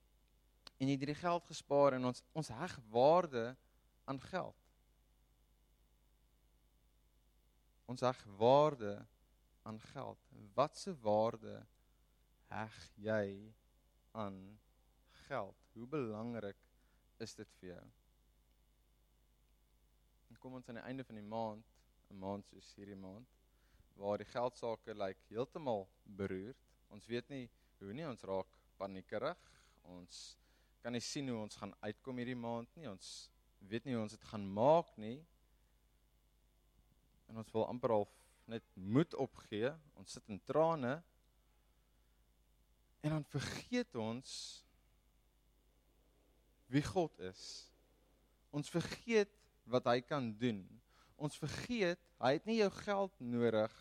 en 0.78 0.88
jy 0.88 0.92
het 0.92 1.00
hierdie 1.00 1.22
geld 1.22 1.46
gespaar 1.46 1.94
en 1.94 2.04
ons 2.04 2.22
ons 2.32 2.48
heg 2.48 2.78
waarde 2.90 3.56
aan 4.04 4.20
geld. 4.20 4.56
Ons 7.86 8.00
heg 8.00 8.24
waarde 8.36 9.06
aan 9.62 9.80
geld. 9.80 10.18
Wat 10.54 10.76
se 10.76 10.94
waarde 11.00 11.66
heg 12.52 12.78
jy 13.00 13.26
aan 14.18 14.38
geld? 15.26 15.56
Hoe 15.72 15.86
belangrik 15.88 16.58
is 17.22 17.34
dit 17.38 17.58
vir 17.60 17.68
jou? 17.74 17.84
En 20.30 20.40
kom 20.40 20.58
ons 20.58 20.68
aan 20.68 20.80
die 20.80 20.88
einde 20.88 21.04
van 21.08 21.20
die 21.20 21.28
maand, 21.28 21.66
'n 22.10 22.18
maand 22.18 22.46
soos 22.48 22.74
hierdie 22.76 22.98
maand, 22.98 23.28
waar 23.96 24.18
die 24.18 24.28
geldsaake 24.28 24.94
lyk 24.94 25.16
like, 25.16 25.28
heeltemal 25.28 25.88
beroerd. 26.04 26.58
Ons 26.88 27.06
weet 27.06 27.28
nie 27.28 27.50
hoe 27.78 27.92
nie, 27.92 28.06
ons 28.08 28.24
raak 28.28 28.58
paniekerig. 28.76 29.38
Ons 29.82 30.38
kan 30.82 30.92
nie 30.92 31.00
sien 31.04 31.28
hoe 31.28 31.38
ons 31.42 31.56
gaan 31.56 31.74
uitkom 31.80 32.18
hierdie 32.20 32.38
maand 32.38 32.76
nie. 32.76 32.88
Ons 32.90 33.30
weet 33.58 33.84
nie 33.84 33.94
hoe 33.94 34.02
ons 34.02 34.16
dit 34.16 34.28
gaan 34.30 34.46
maak 34.54 34.96
nie. 34.96 35.18
En 37.30 37.40
ons 37.42 37.52
wil 37.54 37.66
amper 37.66 37.90
al 37.90 38.08
net 38.50 38.64
moed 38.74 39.14
opgee. 39.14 39.70
Ons 39.94 40.18
sit 40.18 40.28
in 40.28 40.40
trane. 40.48 40.98
En 43.02 43.10
dan 43.10 43.24
vergeet 43.26 43.94
ons 43.98 44.30
wie 46.72 46.84
God 46.86 47.18
is. 47.28 47.42
Ons 48.54 48.70
vergeet 48.72 49.32
wat 49.68 49.88
hy 49.90 49.98
kan 50.06 50.30
doen. 50.38 50.62
Ons 51.18 51.38
vergeet 51.40 52.00
hy 52.22 52.36
het 52.36 52.46
nie 52.46 52.60
jou 52.60 52.70
geld 52.82 53.14
nodig 53.18 53.74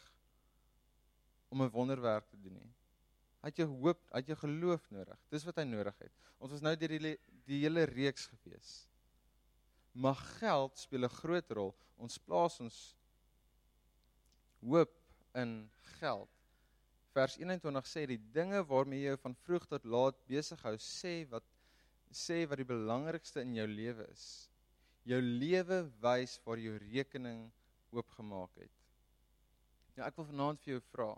om 1.53 1.61
'n 1.61 1.73
wonderwerk 1.73 2.27
te 2.29 2.39
doen 2.41 2.53
nie. 2.57 2.73
Hy 3.41 3.49
het 3.49 3.57
jou 3.57 3.67
hoop, 3.67 4.01
hy 4.11 4.21
het 4.21 4.27
jou 4.27 4.37
geloof 4.37 4.89
nodig. 4.89 5.19
Dis 5.29 5.45
wat 5.45 5.57
hy 5.57 5.65
nodig 5.65 5.97
het. 5.97 6.13
Ons 6.37 6.51
was 6.51 6.61
nou 6.61 6.75
deur 6.75 6.97
die 6.97 7.17
die 7.45 7.61
hele 7.63 7.83
reeks 7.89 8.27
gewees. 8.27 8.87
Maar 9.91 10.15
geld 10.15 10.77
speel 10.77 11.05
'n 11.05 11.17
groot 11.21 11.51
rol. 11.51 11.75
Ons 11.97 12.17
plaas 12.17 12.59
ons 12.59 12.95
hoop 14.61 14.93
in 15.33 15.69
geld. 15.99 16.29
Vers 17.11 17.35
21 17.39 17.87
sê 17.89 18.05
die 18.07 18.19
dinge 18.35 18.61
waarmee 18.67 19.03
jy 19.03 19.17
van 19.19 19.35
vroeg 19.43 19.65
tot 19.67 19.87
laat 19.95 20.19
besig 20.29 20.61
hou, 20.63 20.77
sê 20.79 21.25
wat 21.31 21.47
sê 22.11 22.43
wat 22.49 22.59
die 22.59 22.67
belangrikste 22.67 23.43
in 23.45 23.55
jou 23.55 23.67
lewe 23.67 24.05
is. 24.11 24.25
Jou 25.07 25.19
lewe 25.21 25.81
wys 26.03 26.37
waar 26.45 26.59
jou 26.59 26.75
rekening 26.83 27.45
oopgemaak 27.95 28.55
het. 28.59 28.73
Ja, 29.95 30.07
ek 30.07 30.19
wil 30.19 30.27
vanaand 30.29 30.61
vir 30.63 30.75
jou 30.75 30.81
vra, 30.91 31.09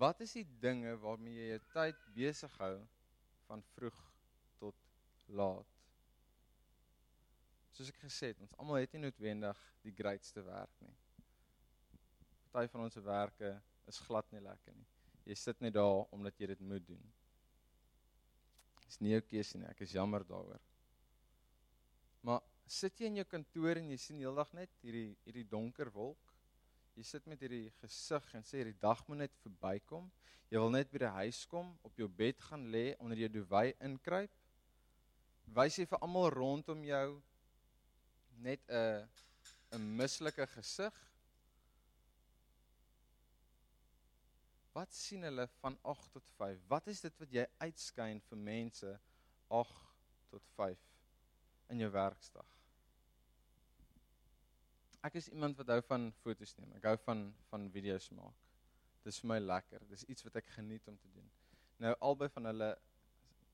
wat 0.00 0.20
is 0.24 0.34
die 0.36 0.46
dinge 0.62 0.94
waarmee 1.02 1.36
jy 1.36 1.48
jou 1.50 1.62
tyd 1.74 2.04
besig 2.16 2.54
hou 2.60 2.74
van 3.48 3.64
vroeg 3.74 3.98
tot 4.60 4.76
laat? 5.40 5.74
Soos 7.72 7.92
ek 7.92 8.00
gesê 8.04 8.32
het, 8.32 8.40
ons 8.44 8.54
almal 8.58 8.80
het 8.82 8.94
nie 8.94 9.04
noodwendig 9.06 9.64
die 9.84 9.94
grootste 9.96 10.44
werk 10.44 10.84
nie. 10.84 10.94
Party 12.52 12.72
van 12.72 12.86
ons 12.86 12.96
se 12.96 13.04
werke 13.04 13.52
is 13.88 14.00
glad 14.08 14.28
nie 14.32 14.44
lekker 14.44 14.76
nie. 14.76 14.88
Jy 15.28 15.36
sit 15.36 15.60
net 15.60 15.74
daar 15.76 16.06
omdat 16.14 16.38
jy 16.40 16.48
dit 16.54 16.60
moet 16.64 16.84
doen. 16.88 17.02
Dis 18.86 19.00
nie 19.04 19.12
jou 19.12 19.20
keuse 19.28 19.60
nie. 19.60 19.68
Ek 19.68 19.82
is 19.84 19.92
jammer 19.92 20.24
daaroor. 20.24 20.62
Maar 22.24 22.40
sit 22.68 22.96
jy 23.00 23.10
in 23.10 23.20
jou 23.20 23.26
kantoor 23.28 23.80
en 23.80 23.90
jy 23.92 23.98
sien 24.00 24.22
heeldag 24.22 24.54
net 24.56 24.72
hierdie 24.80 25.12
hierdie 25.26 25.44
donker 25.48 25.92
wolk? 25.92 26.32
Jy 26.96 27.04
sit 27.06 27.28
met 27.30 27.44
hierdie 27.44 27.68
gesig 27.82 28.32
en 28.34 28.46
sê 28.46 28.62
hierdie 28.62 28.80
dag 28.80 29.04
moet 29.06 29.26
net 29.26 29.36
verbykom. 29.44 30.08
Jy 30.48 30.62
wil 30.64 30.72
net 30.72 30.88
by 30.90 31.02
die 31.04 31.12
huis 31.20 31.42
kom, 31.46 31.74
op 31.84 32.00
jou 32.00 32.08
bed 32.08 32.40
gaan 32.48 32.64
lê, 32.72 32.94
onder 32.98 33.20
jou 33.20 33.28
duvet 33.36 33.76
inkruip. 33.84 34.32
Wys 35.54 35.76
jy 35.78 35.86
vir 35.88 36.00
almal 36.04 36.30
rondom 36.32 36.80
jou 36.84 37.20
net 38.40 38.64
'n 38.68 39.06
'n 39.76 39.96
mislike 39.96 40.46
gesig? 40.56 40.94
Wat 44.78 44.94
sien 44.94 45.24
hulle 45.26 45.48
van 45.58 45.74
8 45.82 46.12
tot 46.12 46.26
5? 46.36 46.58
Wat 46.70 46.86
is 46.86 47.00
dit 47.02 47.16
wat 47.18 47.32
jy 47.34 47.44
uitskyn 47.64 48.20
vir 48.28 48.38
mense 48.38 48.90
8 49.58 49.78
tot 50.30 50.44
5 50.54 50.84
in 51.74 51.82
jou 51.82 51.88
werksdag? 51.90 52.52
Ek 55.08 55.16
is 55.18 55.30
iemand 55.32 55.58
wat 55.58 55.72
hou 55.74 55.80
van 55.88 56.06
fotos 56.20 56.54
neem. 56.60 56.76
Ek 56.78 56.86
hou 56.92 56.94
van 57.08 57.24
van 57.48 57.66
video's 57.74 58.06
maak. 58.14 58.44
Dis 59.02 59.18
vir 59.24 59.32
my 59.32 59.40
lekker. 59.42 59.82
Dis 59.90 60.06
iets 60.14 60.26
wat 60.28 60.38
ek 60.38 60.54
geniet 60.60 60.86
om 60.92 61.00
te 61.02 61.10
doen. 61.16 61.26
Nou 61.82 61.96
albei 62.10 62.30
van 62.36 62.50
hulle 62.52 62.70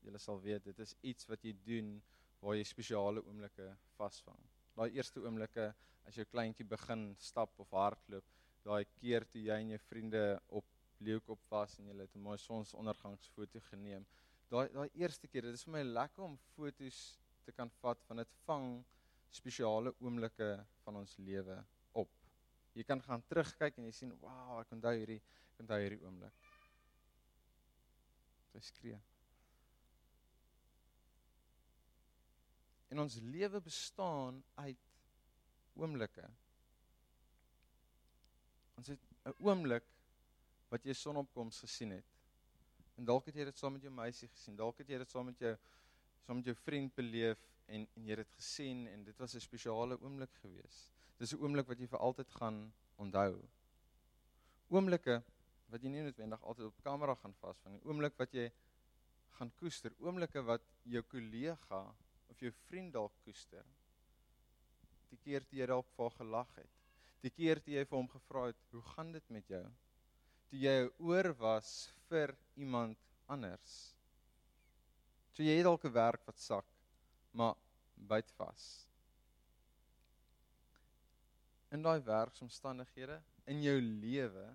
julle 0.05 0.21
sal 0.21 0.37
weet, 0.45 0.69
dit 0.69 0.85
is 0.85 0.93
iets 1.09 1.29
wat 1.31 1.41
jy 1.41 1.55
doen 1.65 1.95
waar 2.43 2.59
jy 2.59 2.69
spesiale 2.69 3.25
oomblikke 3.25 3.71
vasvang. 3.97 4.45
Daai 4.77 4.91
eerste 4.99 5.25
oomblikke 5.25 5.71
as 6.05 6.21
jou 6.21 6.27
kleintjie 6.29 6.69
begin 6.69 7.07
stap 7.17 7.57
of 7.57 7.73
hardloop, 7.73 8.29
daai 8.65 8.85
keer 8.99 9.25
toe 9.31 9.41
jy 9.41 9.57
en 9.63 9.73
jou 9.73 9.81
vriende 9.89 10.25
op 10.61 10.74
leeukop 11.03 11.39
was 11.49 11.77
en 11.79 11.87
jy 11.89 11.95
het 11.99 12.15
'n 12.15 12.21
mooi 12.21 12.37
sonsondergangsfoto 12.37 13.59
geneem. 13.69 14.05
Daai 14.49 14.67
daai 14.73 14.89
eerste 14.93 15.27
keer, 15.27 15.41
dit 15.41 15.53
is 15.53 15.63
vir 15.63 15.73
my 15.73 15.83
lekker 15.83 16.23
om 16.23 16.37
fotos 16.55 17.19
te 17.45 17.51
kan 17.51 17.69
vat 17.81 18.03
van 18.07 18.17
dit 18.17 18.31
vang 18.45 18.85
spesiale 19.31 19.93
oomblikke 19.99 20.65
van 20.83 20.95
ons 20.95 21.17
lewe 21.17 21.65
op. 21.91 22.11
Jy 22.73 22.83
kan 22.83 23.01
gaan 23.01 23.23
terugkyk 23.27 23.77
en 23.77 23.85
jy 23.85 23.91
sien, 23.91 24.19
"Wow, 24.19 24.59
ek 24.59 24.71
onthou 24.71 24.93
hierdie, 24.95 25.21
ek 25.53 25.59
onthou 25.59 25.79
hierdie 25.79 26.01
oomblik." 26.03 26.33
Sy 28.51 28.59
skree. 28.59 29.01
En 32.89 32.99
ons 32.99 33.15
lewe 33.15 33.61
bestaan 33.61 34.43
uit 34.55 34.77
oomblikke. 35.75 36.29
Ons 38.77 38.87
het 38.87 38.99
'n 39.25 39.33
oomblik 39.39 39.94
wat 40.75 40.85
jy 40.85 40.93
sonopkoms 40.93 41.61
gesien 41.63 41.95
het. 41.95 42.13
En 42.99 43.07
dalk 43.07 43.27
het 43.29 43.35
jy 43.39 43.47
dit 43.47 43.57
saam 43.59 43.75
met 43.75 43.83
jou 43.83 43.91
meisie 43.93 44.27
gesien, 44.31 44.55
dalk 44.59 44.79
het 44.83 44.91
jy 44.91 44.99
dit 45.01 45.11
saam 45.11 45.27
met 45.31 45.39
jou 45.39 45.55
saam 46.25 46.39
met 46.39 46.47
jou 46.49 46.55
vriend 46.57 46.93
beleef 46.97 47.41
en 47.67 47.85
en 47.97 48.07
jy 48.07 48.15
het 48.15 48.23
dit 48.23 48.33
gesien 48.39 48.85
en 48.89 49.03
dit 49.05 49.19
was 49.21 49.35
'n 49.35 49.41
spesiale 49.41 49.97
oomblik 50.01 50.33
geweest. 50.41 50.91
Dis 51.17 51.33
'n 51.33 51.41
oomblik 51.41 51.67
wat 51.67 51.79
jy 51.79 51.87
vir 51.87 51.99
altyd 51.99 52.31
gaan 52.39 52.73
onthou. 52.97 53.41
Oomblikke 54.69 55.23
wat 55.69 55.83
jy 55.83 55.89
nie 55.89 56.01
noodwendig 56.01 56.43
altyd 56.43 56.65
op 56.65 56.83
kamera 56.83 57.15
gaan 57.15 57.33
vasvang 57.33 57.75
nie. 57.75 57.83
Oomblik 57.85 58.17
wat 58.17 58.33
jy 58.33 58.51
gaan 59.37 59.51
koester, 59.59 59.93
oomblikke 59.99 60.41
wat 60.41 60.61
jou 60.83 61.01
kollega 61.01 61.95
of 62.27 62.39
jou 62.39 62.51
vriend 62.51 62.93
dalk 62.93 63.13
koester. 63.23 63.65
Die 65.09 65.17
keer 65.17 65.45
toe 65.45 65.59
jy 65.59 65.65
dalk 65.65 65.89
vir 65.95 66.09
gelag 66.09 66.55
het. 66.55 66.71
Die 67.21 67.29
keer 67.29 67.61
toe 67.61 67.73
jy 67.73 67.85
vir 67.85 67.97
hom 67.97 68.07
gevra 68.07 68.45
het, 68.47 68.57
"Hoe 68.71 68.81
gaan 68.81 69.11
dit 69.11 69.29
met 69.29 69.47
jou?" 69.47 69.65
Toe 70.49 70.59
jy 70.61 70.75
oor 70.99 71.31
was 71.39 71.69
vir 72.09 72.35
iemand 72.55 72.99
anders. 73.27 73.75
Toe 75.35 75.45
jy 75.45 75.61
dalk 75.63 75.85
'n 75.85 75.93
werk 75.93 76.25
wat 76.27 76.39
sak 76.39 76.65
maar 77.35 77.55
byt 77.95 78.31
vas. 78.37 78.65
In 81.71 81.81
daai 81.83 81.99
werksomstandighede 81.99 83.21
in 83.51 83.63
jou 83.63 83.79
lewe 83.81 84.45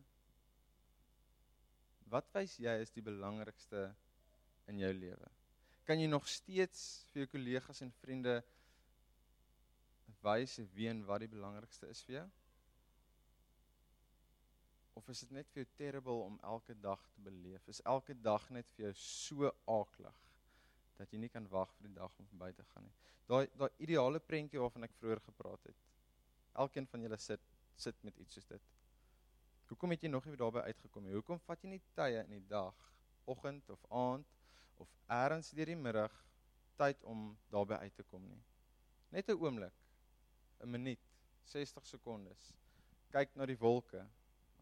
wat 2.10 2.30
wys 2.34 2.56
jy 2.58 2.72
is 2.82 2.90
die 2.90 3.04
belangrikste 3.06 3.94
in 4.70 4.78
jou 4.78 4.92
lewe? 4.94 5.28
Kan 5.86 6.00
jy 6.00 6.08
nog 6.10 6.26
steeds 6.28 7.04
vir 7.10 7.24
jou 7.24 7.30
kollegas 7.34 7.82
en 7.84 7.92
vriende 8.00 8.40
wys 10.24 10.58
wie 10.74 10.88
en 10.90 11.04
wat 11.06 11.24
die 11.24 11.32
belangrikste 11.32 11.90
is 11.90 12.02
vir 12.06 12.20
jou? 12.20 12.26
Of 14.94 15.08
is 15.08 15.20
dit 15.20 15.30
net 15.30 15.48
vir 15.52 15.64
jou 15.64 15.70
terrible 15.76 16.24
om 16.24 16.40
elke 16.42 16.74
dag 16.74 17.02
te 17.14 17.20
beleef? 17.20 17.68
Is 17.68 17.82
elke 17.84 18.14
dag 18.14 18.50
net 18.50 18.66
vir 18.76 18.84
jou 18.84 18.94
so 18.94 19.52
aaklig? 19.66 20.30
dat 21.00 21.14
jy 21.14 21.20
nie 21.22 21.30
kan 21.32 21.46
wag 21.48 21.70
vir 21.78 21.88
die 21.88 21.96
dag 21.96 22.12
om 22.20 22.28
verby 22.28 22.50
te 22.56 22.66
gaan 22.72 22.84
nie. 22.84 22.96
Daai 23.30 23.46
daai 23.56 23.70
ideale 23.86 24.20
prentjie 24.20 24.60
waarvan 24.60 24.84
ek 24.86 24.96
vroeër 24.98 25.22
gepraat 25.24 25.70
het. 25.70 25.86
Elkeen 26.64 26.88
van 26.92 27.06
julle 27.06 27.18
sit 27.24 27.46
sit 27.80 28.02
met 28.04 28.18
iets 28.20 28.36
soos 28.36 28.48
dit. 28.50 28.64
Hoekom 29.70 29.94
het 29.94 30.02
jy 30.04 30.10
nog 30.10 30.26
nie 30.28 30.36
daarby 30.36 30.66
uitgekom 30.66 31.06
nie? 31.06 31.14
Hoekom 31.16 31.40
vat 31.46 31.62
jy 31.64 31.70
nie 31.72 31.82
tye 31.96 32.20
in 32.26 32.34
die 32.34 32.48
dag, 32.50 32.76
oggend 33.30 33.70
of 33.72 33.86
aand 33.88 34.28
of 34.82 34.90
eers 35.08 35.52
deur 35.56 35.72
die 35.72 35.78
middag 35.78 36.16
tyd 36.80 37.00
om 37.08 37.30
daarby 37.54 37.78
uit 37.86 37.96
te 37.96 38.04
kom 38.10 38.26
nie? 38.28 38.42
Net 39.14 39.30
'n 39.30 39.40
oomblik, 39.40 39.76
'n 40.60 40.70
minuut, 40.70 41.06
60 41.44 41.86
sekondes. 41.86 42.52
Kyk 43.10 43.36
na 43.36 43.46
die 43.46 43.58
wolke 43.58 44.04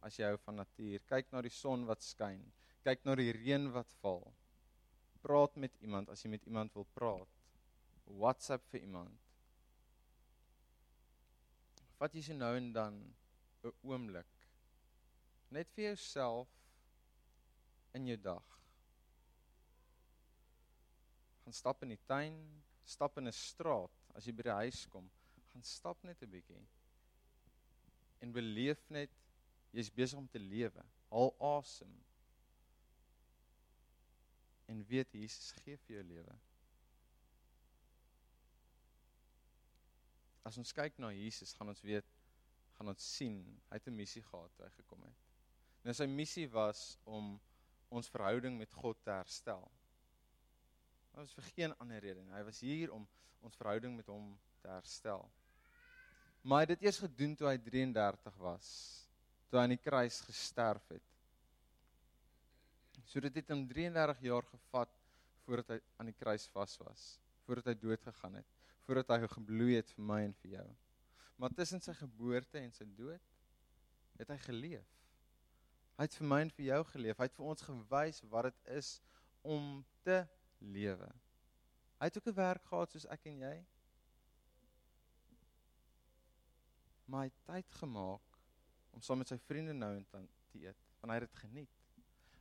as 0.03 0.19
jy 0.19 0.25
hou 0.25 0.39
van 0.45 0.57
natuur. 0.63 1.03
Kyk 1.07 1.33
na 1.33 1.43
die 1.43 1.55
son 1.55 1.87
wat 1.87 2.03
skyn. 2.03 2.43
Kyk 2.85 3.05
na 3.05 3.15
die 3.19 3.33
reën 3.33 3.71
wat 3.75 3.91
val 4.03 4.27
praat 5.23 5.57
met 5.57 5.75
iemand 5.85 6.11
as 6.13 6.23
jy 6.25 6.31
met 6.33 6.45
iemand 6.47 6.75
wil 6.77 6.87
praat. 6.97 7.41
WhatsApp 8.07 8.65
vir 8.73 8.85
iemand. 8.87 9.25
Vat 11.99 12.15
jy 12.15 12.23
se 12.29 12.37
nou 12.37 12.55
en 12.57 12.71
dan 12.73 13.01
'n 13.65 13.73
oomblik 13.83 14.47
net 15.51 15.69
vir 15.75 15.85
jouself 15.85 16.49
in 17.95 18.07
jou 18.07 18.17
dag. 18.17 18.47
Gaan 21.45 21.53
stap 21.53 21.83
in 21.83 21.89
die 21.89 22.05
tuin, 22.07 22.37
stap 22.85 23.19
in 23.19 23.27
'n 23.29 23.33
straat 23.33 23.91
as 24.15 24.27
jy 24.27 24.33
by 24.33 24.43
die 24.43 24.59
huis 24.63 24.87
kom, 24.87 25.11
gaan 25.53 25.63
stap 25.63 26.05
net 26.05 26.23
'n 26.23 26.31
bietjie 26.31 26.67
en 28.21 28.33
beleef 28.33 28.91
net 28.91 29.11
jy's 29.73 29.91
besig 29.93 30.19
om 30.19 30.29
te 30.29 30.41
lewe. 30.41 30.85
Haal 31.13 31.35
asem. 31.57 31.93
En 34.69 34.85
weet 34.89 35.13
Jesus 35.13 35.51
gee 35.63 35.77
vir 35.87 35.99
jou 35.99 36.05
lewe. 36.05 36.37
As 40.49 40.57
ons 40.61 40.73
kyk 40.73 40.97
na 41.01 41.13
Jesus, 41.13 41.53
gaan 41.57 41.73
ons 41.75 41.85
weet 41.85 42.15
gaan 42.79 42.93
ons 42.93 43.07
sien 43.17 43.41
hy 43.69 43.75
het 43.75 43.89
'n 43.91 43.97
missie 43.97 44.23
gehad 44.23 44.53
toe 44.55 44.65
hy 44.65 44.71
gekom 44.77 45.03
het. 45.03 45.25
Nou 45.83 45.95
sy 45.95 46.07
missie 46.07 46.47
was 46.49 46.99
om 47.05 47.41
ons 47.89 48.11
verhouding 48.13 48.59
met 48.59 48.73
God 48.73 49.03
te 49.03 49.11
herstel. 49.11 49.65
Dit 51.09 51.17
was 51.17 51.35
vir 51.35 51.45
geen 51.57 51.75
ander 51.83 52.01
rede 52.01 52.23
nie. 52.23 52.33
Hy 52.33 52.43
was 52.47 52.61
hier 52.61 52.93
om 52.93 53.09
ons 53.41 53.57
verhouding 53.57 53.97
met 53.97 54.07
hom 54.07 54.39
te 54.63 54.69
herstel. 54.69 55.25
Maar 56.43 56.59
hy 56.59 56.67
het 56.67 56.75
dit 56.77 56.87
eers 56.87 56.99
gedoen 56.99 57.35
toe 57.37 57.49
hy 57.49 57.59
33 57.59 58.37
was, 58.37 58.69
toe 59.49 59.59
hy 59.59 59.65
aan 59.65 59.75
die 59.77 59.83
kruis 59.83 60.21
gesterf 60.27 60.85
het. 60.93 61.05
So 63.09 63.21
dit 63.25 63.41
het 63.41 63.55
hom 63.55 63.65
33 63.69 64.21
jaar 64.29 64.45
gevat 64.51 64.93
voordat 65.47 65.73
hy 65.73 65.79
aan 65.97 66.11
die 66.11 66.19
kruis 66.19 66.45
vas 66.53 66.77
was, 66.83 67.05
voordat 67.47 67.71
hy 67.71 67.75
dood 67.81 68.03
gegaan 68.05 68.37
het, 68.37 68.49
voordat 68.85 69.15
hy 69.15 69.31
gebloei 69.33 69.79
het 69.79 69.95
vir 69.95 70.05
my 70.11 70.21
en 70.27 70.35
vir 70.43 70.59
jou. 70.59 70.67
Maar 71.41 71.55
tussen 71.57 71.81
sy 71.81 71.95
geboorte 71.97 72.61
en 72.61 72.75
sy 72.77 72.85
dood 72.99 73.25
het 74.19 74.33
hy 74.35 74.39
geleef. 74.45 74.89
Hy 75.97 76.07
het 76.07 76.19
vir 76.19 76.29
my 76.31 76.43
en 76.45 76.53
vir 76.55 76.67
jou 76.69 76.83
geleef. 76.93 77.19
Hy 77.19 77.27
het 77.27 77.39
vir 77.39 77.49
ons 77.55 77.65
gewys 77.67 78.21
wat 78.31 78.51
dit 78.51 78.61
is 78.77 78.93
om 79.47 79.81
te 80.07 80.21
lewe. 80.77 81.09
Hy 81.99 82.07
het 82.11 82.19
ook 82.19 82.29
'n 82.29 82.37
werk 82.37 82.65
gehad 82.69 82.93
soos 82.93 83.07
ek 83.07 83.27
en 83.27 83.39
jy. 83.39 83.57
Maar 87.07 87.21
hy 87.25 87.31
het 87.33 87.45
tyd 87.47 87.73
gemaak 87.81 88.28
om 88.99 89.05
saam 89.07 89.21
met 89.23 89.31
sy 89.31 89.39
vriende 89.47 89.75
nou 89.77 89.93
en 89.95 90.07
dan 90.11 90.27
te 90.51 90.59
eet, 90.65 90.79
want 90.99 91.13
hy 91.13 91.21
het 91.21 91.29
dit 91.29 91.41
geniet. 91.45 91.75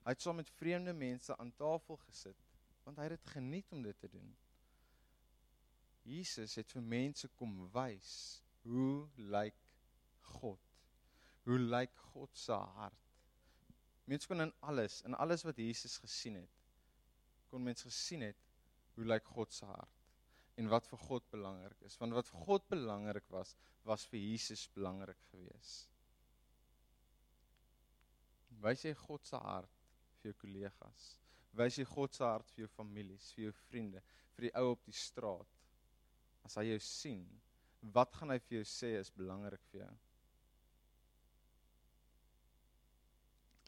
Hy 0.07 0.13
het 0.15 0.23
saam 0.23 0.39
met 0.39 0.49
vreemde 0.57 0.93
mense 0.97 1.35
aan 1.37 1.51
tafel 1.59 1.99
gesit, 2.07 2.45
want 2.87 2.97
hy 2.97 3.05
het 3.05 3.17
dit 3.17 3.33
geniet 3.35 3.73
om 3.75 3.83
dit 3.85 3.99
te 4.01 4.09
doen. 4.09 4.31
Jesus 6.07 6.55
het 6.57 6.71
vir 6.73 6.85
mense 6.95 7.27
kom 7.37 7.51
wys 7.75 8.13
hoe 8.67 9.07
lyk 9.35 9.59
God? 10.33 10.63
Hoe 11.47 11.59
lyk 11.59 11.93
God 12.13 12.33
se 12.35 12.55
hart? 12.55 13.03
Mense 14.07 14.27
kon 14.27 14.41
in 14.43 14.53
alles, 14.63 15.01
in 15.07 15.15
alles 15.19 15.43
wat 15.45 15.59
Jesus 15.59 15.99
gesien 15.99 16.39
het, 16.39 16.63
kon 17.51 17.63
mens 17.63 17.85
gesien 17.85 18.23
het 18.25 18.39
hoe 18.95 19.05
lyk 19.05 19.27
God 19.35 19.53
se 19.53 19.67
hart 19.67 19.93
en 20.57 20.71
wat 20.71 20.87
vir 20.89 21.03
God 21.05 21.27
belangrik 21.29 21.85
is. 21.85 21.99
Want 22.01 22.15
wat 22.17 22.31
vir 22.31 22.47
God 22.47 22.65
belangrik 22.71 23.27
was, 23.29 23.53
was 23.85 24.07
vir 24.09 24.23
Jesus 24.23 24.65
belangrik 24.73 25.19
geweest. 25.29 25.96
Wys 28.67 28.83
jy 28.83 28.91
God 28.99 29.23
se 29.23 29.39
hart 29.39 29.83
vir 30.19 30.33
jou 30.33 30.37
kollegas? 30.41 31.03
Wys 31.55 31.77
jy 31.79 31.85
God 31.87 32.15
se 32.17 32.25
hart 32.25 32.49
vir 32.51 32.65
jou 32.65 32.71
families, 32.73 33.29
vir 33.35 33.45
jou 33.47 33.53
vriende, 33.67 34.01
vir 34.35 34.49
die 34.49 34.55
ou 34.59 34.73
op 34.73 34.81
die 34.83 34.95
straat? 34.95 35.53
As 36.43 36.57
hy 36.59 36.65
jou 36.67 36.79
sien, 36.83 37.23
wat 37.95 38.15
gaan 38.17 38.33
hy 38.33 38.39
vir 38.43 38.57
jou 38.57 38.65
sê 38.67 38.89
is 38.99 39.13
belangrik 39.15 39.63
vir 39.71 39.85
jou? 39.85 39.93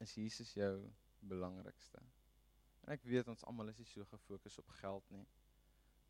Is 0.04 0.18
Jesus 0.20 0.52
jou 0.58 0.74
belangrikste? 1.32 2.04
En 2.84 2.92
ek 2.96 3.08
weet 3.08 3.32
ons 3.32 3.46
almal 3.48 3.72
is 3.72 3.80
nie 3.80 3.88
so 3.88 4.04
gefokus 4.12 4.60
op 4.60 4.76
geld 4.82 5.08
nie. 5.16 5.26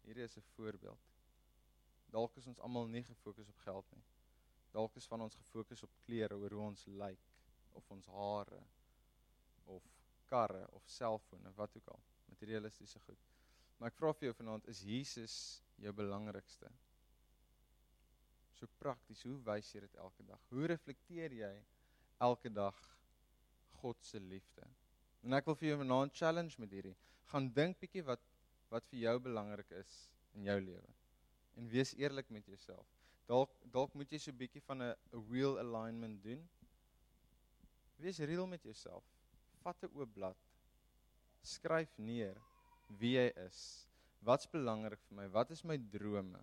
Hierdie 0.06 0.26
is 0.26 0.38
'n 0.38 0.46
voorbeeld. 0.56 1.06
Dalk 2.10 2.38
is 2.38 2.48
ons 2.48 2.60
almal 2.66 2.88
nie 2.88 3.04
gefokus 3.04 3.50
op 3.50 3.58
geld 3.66 3.86
nie. 3.94 4.04
Dalk 4.74 4.96
is 4.96 5.06
van 5.06 5.22
ons 5.22 5.36
gefokus 5.36 5.84
op 5.84 5.94
klere, 6.06 6.36
oor 6.36 6.50
hoe 6.50 6.66
ons 6.72 6.86
lyk 6.86 7.26
of 7.74 7.92
ons 7.92 8.06
hare 8.06 8.64
of 9.70 9.86
karre 10.30 10.66
of 10.78 10.86
selfone, 10.90 11.52
wat 11.58 11.76
ook 11.78 11.88
al, 11.94 12.04
materialistiese 12.30 13.00
goed. 13.06 13.26
Maar 13.80 13.94
ek 13.94 13.98
vra 13.98 14.14
vir 14.14 14.30
jou 14.30 14.36
vanaand, 14.42 14.68
is 14.72 14.84
Jesus 14.86 15.36
jou 15.80 15.94
belangrikste? 15.96 16.70
So 18.60 18.68
prakties, 18.82 19.24
hoe 19.24 19.38
wys 19.48 19.72
jy 19.74 19.86
dit 19.86 19.96
elke 20.04 20.26
dag? 20.28 20.42
Hoe 20.52 20.68
reflekteer 20.68 21.36
jy 21.38 21.54
elke 22.20 22.52
dag 22.52 22.78
God 23.80 24.04
se 24.04 24.20
liefde? 24.20 24.68
En 25.24 25.36
ek 25.36 25.48
wil 25.48 25.58
vir 25.60 25.72
jou 25.72 25.80
vanaand 25.82 26.16
challenge 26.16 26.60
met 26.60 26.74
hierdie. 26.76 26.96
Gaan 27.32 27.50
dink 27.56 27.80
bietjie 27.82 28.04
wat 28.08 28.26
wat 28.70 28.86
vir 28.92 29.00
jou 29.02 29.16
belangrik 29.26 29.72
is 29.80 29.94
in 30.38 30.44
jou 30.46 30.60
lewe. 30.62 30.92
En 31.58 31.70
wees 31.72 31.96
eerlik 31.98 32.28
met 32.30 32.46
jouself. 32.46 32.86
Dalk 33.30 33.56
dalk 33.74 33.96
moet 33.98 34.12
jy 34.14 34.20
so 34.22 34.32
'n 34.32 34.38
bietjie 34.38 34.62
van 34.62 34.84
'n 34.84 35.24
wheel 35.30 35.58
alignment 35.58 36.22
doen. 36.24 36.44
Wees 37.98 38.20
reël 38.20 38.48
met 38.48 38.64
jouself. 38.64 39.04
Vat 39.64 39.84
'n 39.84 39.92
oop 39.96 40.14
blad. 40.14 40.38
Skryf 41.42 41.98
neer 41.98 42.38
wie 43.00 43.16
jy 43.16 43.28
is. 43.46 43.88
Wat's 44.22 44.48
belangrik 44.48 45.02
vir 45.08 45.16
my? 45.16 45.28
Wat 45.28 45.52
is 45.52 45.64
my 45.64 45.78
drome? 45.78 46.40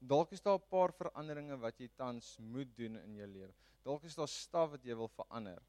Dalk 0.00 0.32
is 0.32 0.42
daar 0.42 0.58
'n 0.58 0.68
paar 0.68 0.92
veranderinge 0.92 1.56
wat 1.56 1.78
jy 1.78 1.88
tans 1.96 2.38
moet 2.38 2.76
doen 2.76 2.96
in 2.96 3.14
jou 3.16 3.26
lewe. 3.26 3.54
Dalk 3.84 4.04
is 4.04 4.14
daar 4.14 4.28
staf 4.28 4.70
wat 4.70 4.84
jy 4.84 4.94
wil 4.94 5.08
verander 5.08 5.62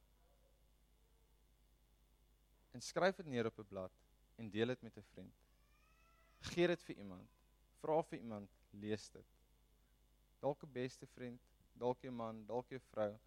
en 2.73 2.81
skryf 2.81 3.15
dit 3.15 3.29
neer 3.29 3.45
op 3.45 3.59
'n 3.59 3.69
blad 3.69 3.91
en 4.35 4.49
deel 4.49 4.67
dit 4.67 4.81
met 4.81 4.97
'n 4.97 5.09
vriend. 5.13 5.35
Gee 6.39 6.67
dit 6.67 6.83
vir 6.83 6.95
iemand. 6.95 7.29
Vra 7.81 8.01
vir 8.03 8.19
iemand, 8.19 8.49
lees 8.71 9.09
dit. 9.09 9.25
Dalk 10.39 10.63
'n 10.63 10.71
beste 10.71 11.07
vriend, 11.07 11.41
dalk 11.73 12.01
jou 12.01 12.11
man, 12.11 12.45
dalk 12.45 12.69
jou 12.69 12.79
vrou, 12.79 13.19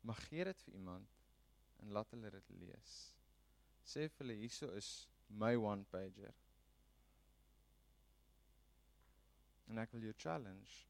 maar 0.00 0.16
gee 0.16 0.44
dit 0.44 0.60
vir 0.62 0.74
iemand 0.74 1.08
en 1.80 1.92
laat 1.96 2.10
hulle 2.14 2.30
dit 2.30 2.52
lees. 2.60 2.92
Sê 3.86 4.06
vir 4.08 4.24
hulle 4.24 4.38
hierso 4.42 4.70
is 4.76 4.90
my 5.42 5.54
one 5.56 5.86
pager. 5.92 6.34
En 9.70 9.78
ek 9.78 9.92
wil 9.94 10.08
jou 10.08 10.14
challenge. 10.18 10.84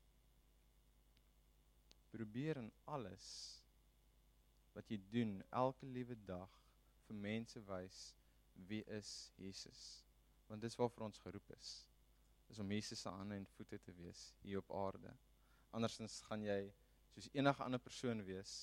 Probeer 2.10 2.58
in 2.58 2.70
alles 2.90 3.26
wat 4.74 4.90
jy 4.90 4.98
doen 5.12 5.38
elke 5.62 5.86
liewe 5.86 6.16
dag 6.26 6.56
vir 7.06 7.18
mense 7.26 7.60
wys 7.68 8.00
wie 8.70 8.82
is 8.98 9.30
Jesus. 9.38 9.80
Want 10.48 10.64
dis 10.64 10.76
waarvoor 10.78 11.08
ons 11.10 11.22
geroep 11.22 11.54
is. 11.56 11.72
Is 12.50 12.58
om 12.58 12.72
Jesus 12.72 13.02
se 13.04 13.12
hande 13.14 13.36
en 13.38 13.46
voete 13.54 13.78
te 13.78 13.94
wees 13.94 14.30
hier 14.42 14.58
op 14.58 14.72
aarde. 14.74 15.12
Andersins 15.76 16.18
gaan 16.26 16.42
jy 16.42 16.60
soos 17.14 17.28
enige 17.34 17.62
ander 17.62 17.82
persoon 17.82 18.24
wees 18.26 18.54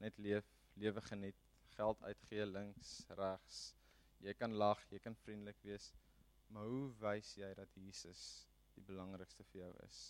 net 0.00 0.18
leef, 0.18 0.48
lewe 0.80 1.02
geniet, 1.08 1.44
geld 1.76 2.02
uitgee 2.02 2.46
links, 2.46 2.94
regs. 3.20 3.60
Jy 4.20 4.34
kan 4.36 4.52
lag, 4.52 4.80
jy 4.92 4.98
kan 5.04 5.16
vriendelik 5.24 5.60
wees, 5.64 5.92
maar 6.48 6.66
hoe 6.68 6.88
wys 7.00 7.36
jy 7.36 7.52
dat 7.56 7.78
Jesus 7.78 8.24
die 8.74 8.84
belangrikste 8.84 9.46
vir 9.52 9.62
jou 9.62 9.70
is? 9.86 10.02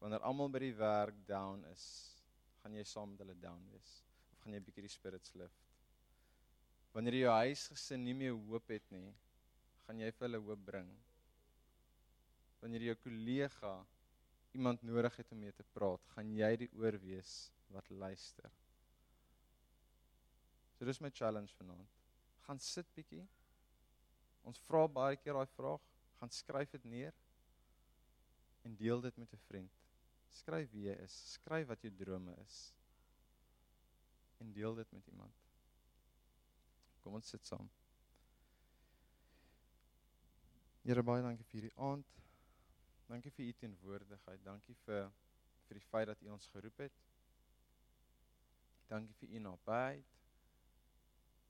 Wanneer 0.00 0.24
almal 0.26 0.50
by 0.50 0.64
die 0.64 0.74
werk 0.78 1.20
down 1.28 1.62
is, 1.70 1.84
gaan 2.62 2.74
jy 2.74 2.84
saam 2.88 3.14
met 3.14 3.22
hulle 3.22 3.38
down 3.38 3.62
wees 3.70 4.00
gaan 4.44 4.52
jy 4.52 4.60
'n 4.60 4.64
bietjie 4.66 4.84
die 4.84 4.92
spirits 4.92 5.30
lift. 5.40 5.60
Wanneer 6.92 7.14
jou 7.16 7.30
huisgesin 7.32 8.02
nie 8.04 8.14
meer 8.14 8.34
hoop 8.48 8.68
het 8.68 8.90
nie, 8.92 9.14
gaan 9.86 10.02
jy 10.02 10.10
vir 10.16 10.26
hulle 10.26 10.40
hoop 10.48 10.64
bring. 10.66 10.90
Wanneer 12.60 12.84
jou 12.88 12.96
kollega 13.06 13.72
iemand 14.52 14.82
nodig 14.82 15.16
het 15.16 15.32
om 15.32 15.40
mee 15.40 15.56
te 15.56 15.64
praat, 15.76 16.04
gaan 16.16 16.34
jy 16.36 16.50
die 16.64 16.70
oor 16.76 16.98
wees 17.06 17.32
wat 17.76 17.88
luister. 17.90 18.52
So 20.74 20.84
dis 20.84 21.00
my 21.00 21.10
challenge 21.10 21.54
vanaand. 21.58 21.90
Gaan 22.46 22.60
sit 22.60 22.88
bietjie. 22.94 23.24
Ons 24.44 24.60
vra 24.66 24.84
baie 24.88 25.16
keer 25.16 25.36
daai 25.38 25.48
vraag, 25.56 25.84
gaan 26.20 26.32
skryf 26.32 26.72
dit 26.74 26.84
neer 26.84 27.14
en 28.64 28.76
deel 28.76 29.00
dit 29.00 29.16
met 29.16 29.32
'n 29.32 29.44
vriend. 29.48 29.80
Skryf 30.30 30.70
wie 30.72 30.88
jy 30.88 30.96
is, 31.04 31.14
skryf 31.32 31.68
wat 31.68 31.82
jou 31.82 31.92
drome 31.94 32.34
is 32.44 32.74
en 34.40 34.52
deel 34.52 34.74
dit 34.74 34.92
met 34.92 35.06
iemand. 35.06 35.34
Kom 37.00 37.14
ons 37.14 37.28
sit 37.28 37.46
saam. 37.46 37.70
Here 40.82 41.02
baie 41.02 41.22
dankie 41.22 41.44
vir 41.44 41.60
hierdie 41.60 41.78
aand. 41.80 42.10
Dankie 43.08 43.30
vir 43.30 43.46
u 43.46 43.52
teenwoordigheid. 43.52 44.44
Dankie 44.44 44.74
vir 44.84 45.12
vir 45.68 45.78
die 45.78 45.86
feit 45.88 46.06
dat 46.06 46.22
u 46.22 46.28
ons 46.28 46.48
geroep 46.52 46.78
het. 46.78 46.98
Dankie 48.88 49.14
vir 49.20 49.28
u 49.28 49.38
nabyheid. 49.38 50.13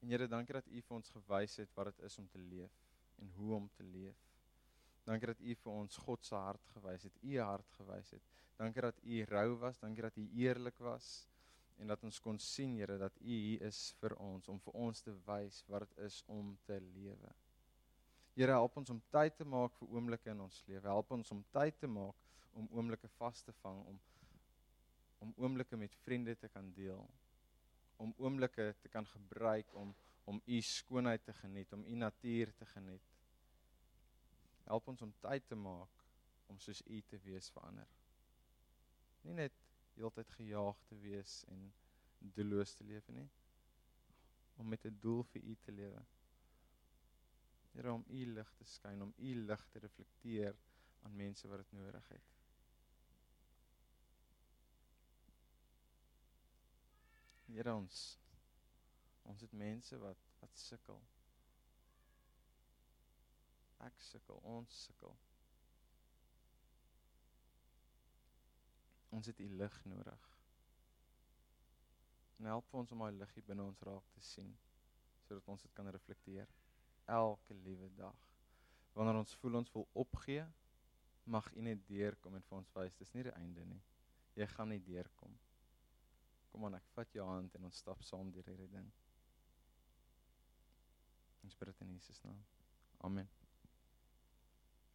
En 0.05 0.11
Here, 0.11 0.27
dankie 0.29 0.53
dat 0.53 0.67
u 0.69 0.81
vir 0.85 0.95
ons 0.99 1.15
gewys 1.15 1.55
het 1.57 1.71
wat 1.73 1.89
dit 1.89 2.03
is 2.05 2.19
om 2.21 2.27
te 2.29 2.39
leef 2.39 2.73
en 3.23 3.31
hoe 3.39 3.55
om 3.57 3.69
te 3.73 3.85
leef. 3.89 4.19
Dankie 5.09 5.31
dat 5.31 5.41
u 5.41 5.55
vir 5.63 5.71
ons 5.73 5.97
God 6.05 6.27
se 6.29 6.37
hart 6.37 6.67
gewys 6.75 7.07
het, 7.09 7.17
u 7.23 7.39
hart 7.41 7.71
gewys 7.79 8.11
het. 8.13 8.27
Dankie 8.61 8.85
dat 8.85 9.01
u 9.01 9.23
rou 9.31 9.55
was, 9.63 9.81
dankie 9.81 10.05
dat 10.05 10.21
u 10.21 10.27
eerlik 10.43 10.77
was 10.85 11.09
en 11.81 11.89
dat 11.89 12.05
ons 12.05 12.21
kon 12.21 12.39
sien 12.39 12.77
Here 12.77 12.99
dat 13.01 13.17
U 13.23 13.33
hier 13.33 13.65
is 13.65 13.81
vir 14.03 14.13
ons 14.21 14.53
om 14.53 14.61
vir 14.67 14.77
ons 14.85 15.01
te 15.09 15.17
wys 15.25 15.65
wat 15.73 15.89
dit 15.89 16.05
is 16.05 16.21
om 16.29 16.53
te 16.69 16.77
lewe. 16.83 17.33
Here 18.37 18.61
help 18.61 18.77
ons 18.77 18.93
om 18.93 19.01
tyd 19.09 19.41
te 19.41 19.49
maak 19.49 19.73
vir 19.81 19.89
oomblikke 19.89 20.37
in 20.37 20.45
ons 20.45 20.63
lewe. 20.69 20.85
Help 20.85 21.17
ons 21.17 21.33
om 21.33 21.41
tyd 21.57 21.81
te 21.81 21.89
maak 21.89 22.21
om 22.53 22.69
oomblikke 22.77 23.09
vas 23.17 23.41
te 23.43 23.57
vang 23.65 23.87
om 23.95 24.03
om 25.25 25.33
oomblikke 25.41 25.81
met 25.81 25.95
vriende 26.05 26.35
te 26.37 26.53
kan 26.53 26.67
deel. 26.77 27.07
Om 27.97 28.15
oomblikke 28.19 28.75
te 28.81 28.89
kan 28.89 29.07
gebruik 29.07 29.75
om 29.75 29.95
om 30.25 30.41
U 30.47 30.61
skoonheid 30.61 31.25
te 31.25 31.33
geniet, 31.33 31.73
om 31.73 31.85
U 31.85 31.95
natuur 31.95 32.55
te 32.55 32.67
geniet. 32.67 33.11
Help 34.65 34.89
ons 34.89 35.03
om 35.03 35.13
tyd 35.21 35.47
te 35.49 35.57
maak 35.57 36.05
om 36.49 36.59
soos 36.59 36.81
U 36.87 37.01
te 37.09 37.19
wees 37.27 37.51
vir 37.53 37.67
ander. 37.69 37.91
Nie 39.25 39.37
net 39.37 39.59
heeltyd 39.99 40.33
gejaag 40.39 40.81
te 40.89 40.97
wees 41.03 41.43
en 41.53 41.67
doelloos 42.19 42.75
te 42.75 42.85
leef 42.85 43.09
nie. 43.09 43.31
om 44.57 44.69
met 44.69 44.85
'n 44.87 44.99
doel 45.01 45.23
vir 45.23 45.43
U 45.43 45.55
te 45.61 45.73
lewe. 45.73 46.03
Here 47.73 47.93
om 47.93 48.05
U 48.09 48.27
lig 48.27 48.53
te 48.55 48.65
skyn, 48.65 49.03
om 49.03 49.15
U 49.17 49.35
lig 49.35 49.67
te 49.67 49.79
reflekteer 49.79 50.57
aan 51.03 51.17
mense 51.17 51.49
wat 51.49 51.59
dit 51.59 51.73
nodig 51.73 52.09
het. 52.09 52.34
Here 57.55 57.71
ons 57.71 57.99
ons 59.31 59.43
het 59.47 59.53
mense 59.57 59.97
wat 60.03 60.25
wat 60.41 60.59
sukkel. 60.59 60.99
Ek 63.87 64.01
sukkel, 64.03 64.41
ons 64.43 64.81
sukkel. 64.89 65.15
Ons 69.15 69.31
het 69.31 69.41
U 69.41 69.47
lig 69.63 69.79
nodig. 69.87 70.27
En 72.41 72.51
help 72.51 72.75
ons 72.75 72.93
om 72.93 73.07
daai 73.07 73.15
liggie 73.21 73.47
binne 73.47 73.65
ons 73.71 73.87
raak 73.87 74.11
te 74.17 74.27
sien 74.33 74.51
sodat 75.25 75.47
ons 75.49 75.63
dit 75.65 75.73
kan 75.79 75.87
reflekteer 75.95 76.51
elke 77.07 77.55
liewe 77.63 77.89
dag. 77.97 78.19
Wanneer 78.99 79.23
ons 79.23 79.39
voel 79.41 79.63
ons 79.63 79.73
wil 79.73 79.87
opgee, 80.05 80.43
mag 81.25 81.49
U 81.55 81.63
net 81.65 81.87
deurkom 81.89 82.35
en 82.37 82.45
vir 82.51 82.59
ons 82.59 82.77
wys 82.77 82.99
dis 82.99 83.15
nie 83.15 83.25
die 83.31 83.39
einde 83.39 83.65
nie. 83.71 83.83
Jy 84.35 84.51
gaan 84.59 84.75
nie 84.75 84.83
deurkom. 84.83 85.39
Kom 86.55 86.69
aan, 86.69 86.77
ek 86.79 86.85
vat 86.95 87.17
jou 87.17 87.25
hand 87.27 87.57
en 87.59 87.65
ons 87.67 87.79
stap 87.83 88.03
saam 88.07 88.29
deur 88.31 88.47
hierdie 88.47 88.71
ding. 88.71 88.93
Ons 91.43 91.59
bid 91.59 91.73
dit 91.73 91.81
in 91.83 91.97
Jesus 91.97 92.23
naam. 92.23 92.39
Amen. 93.11 93.27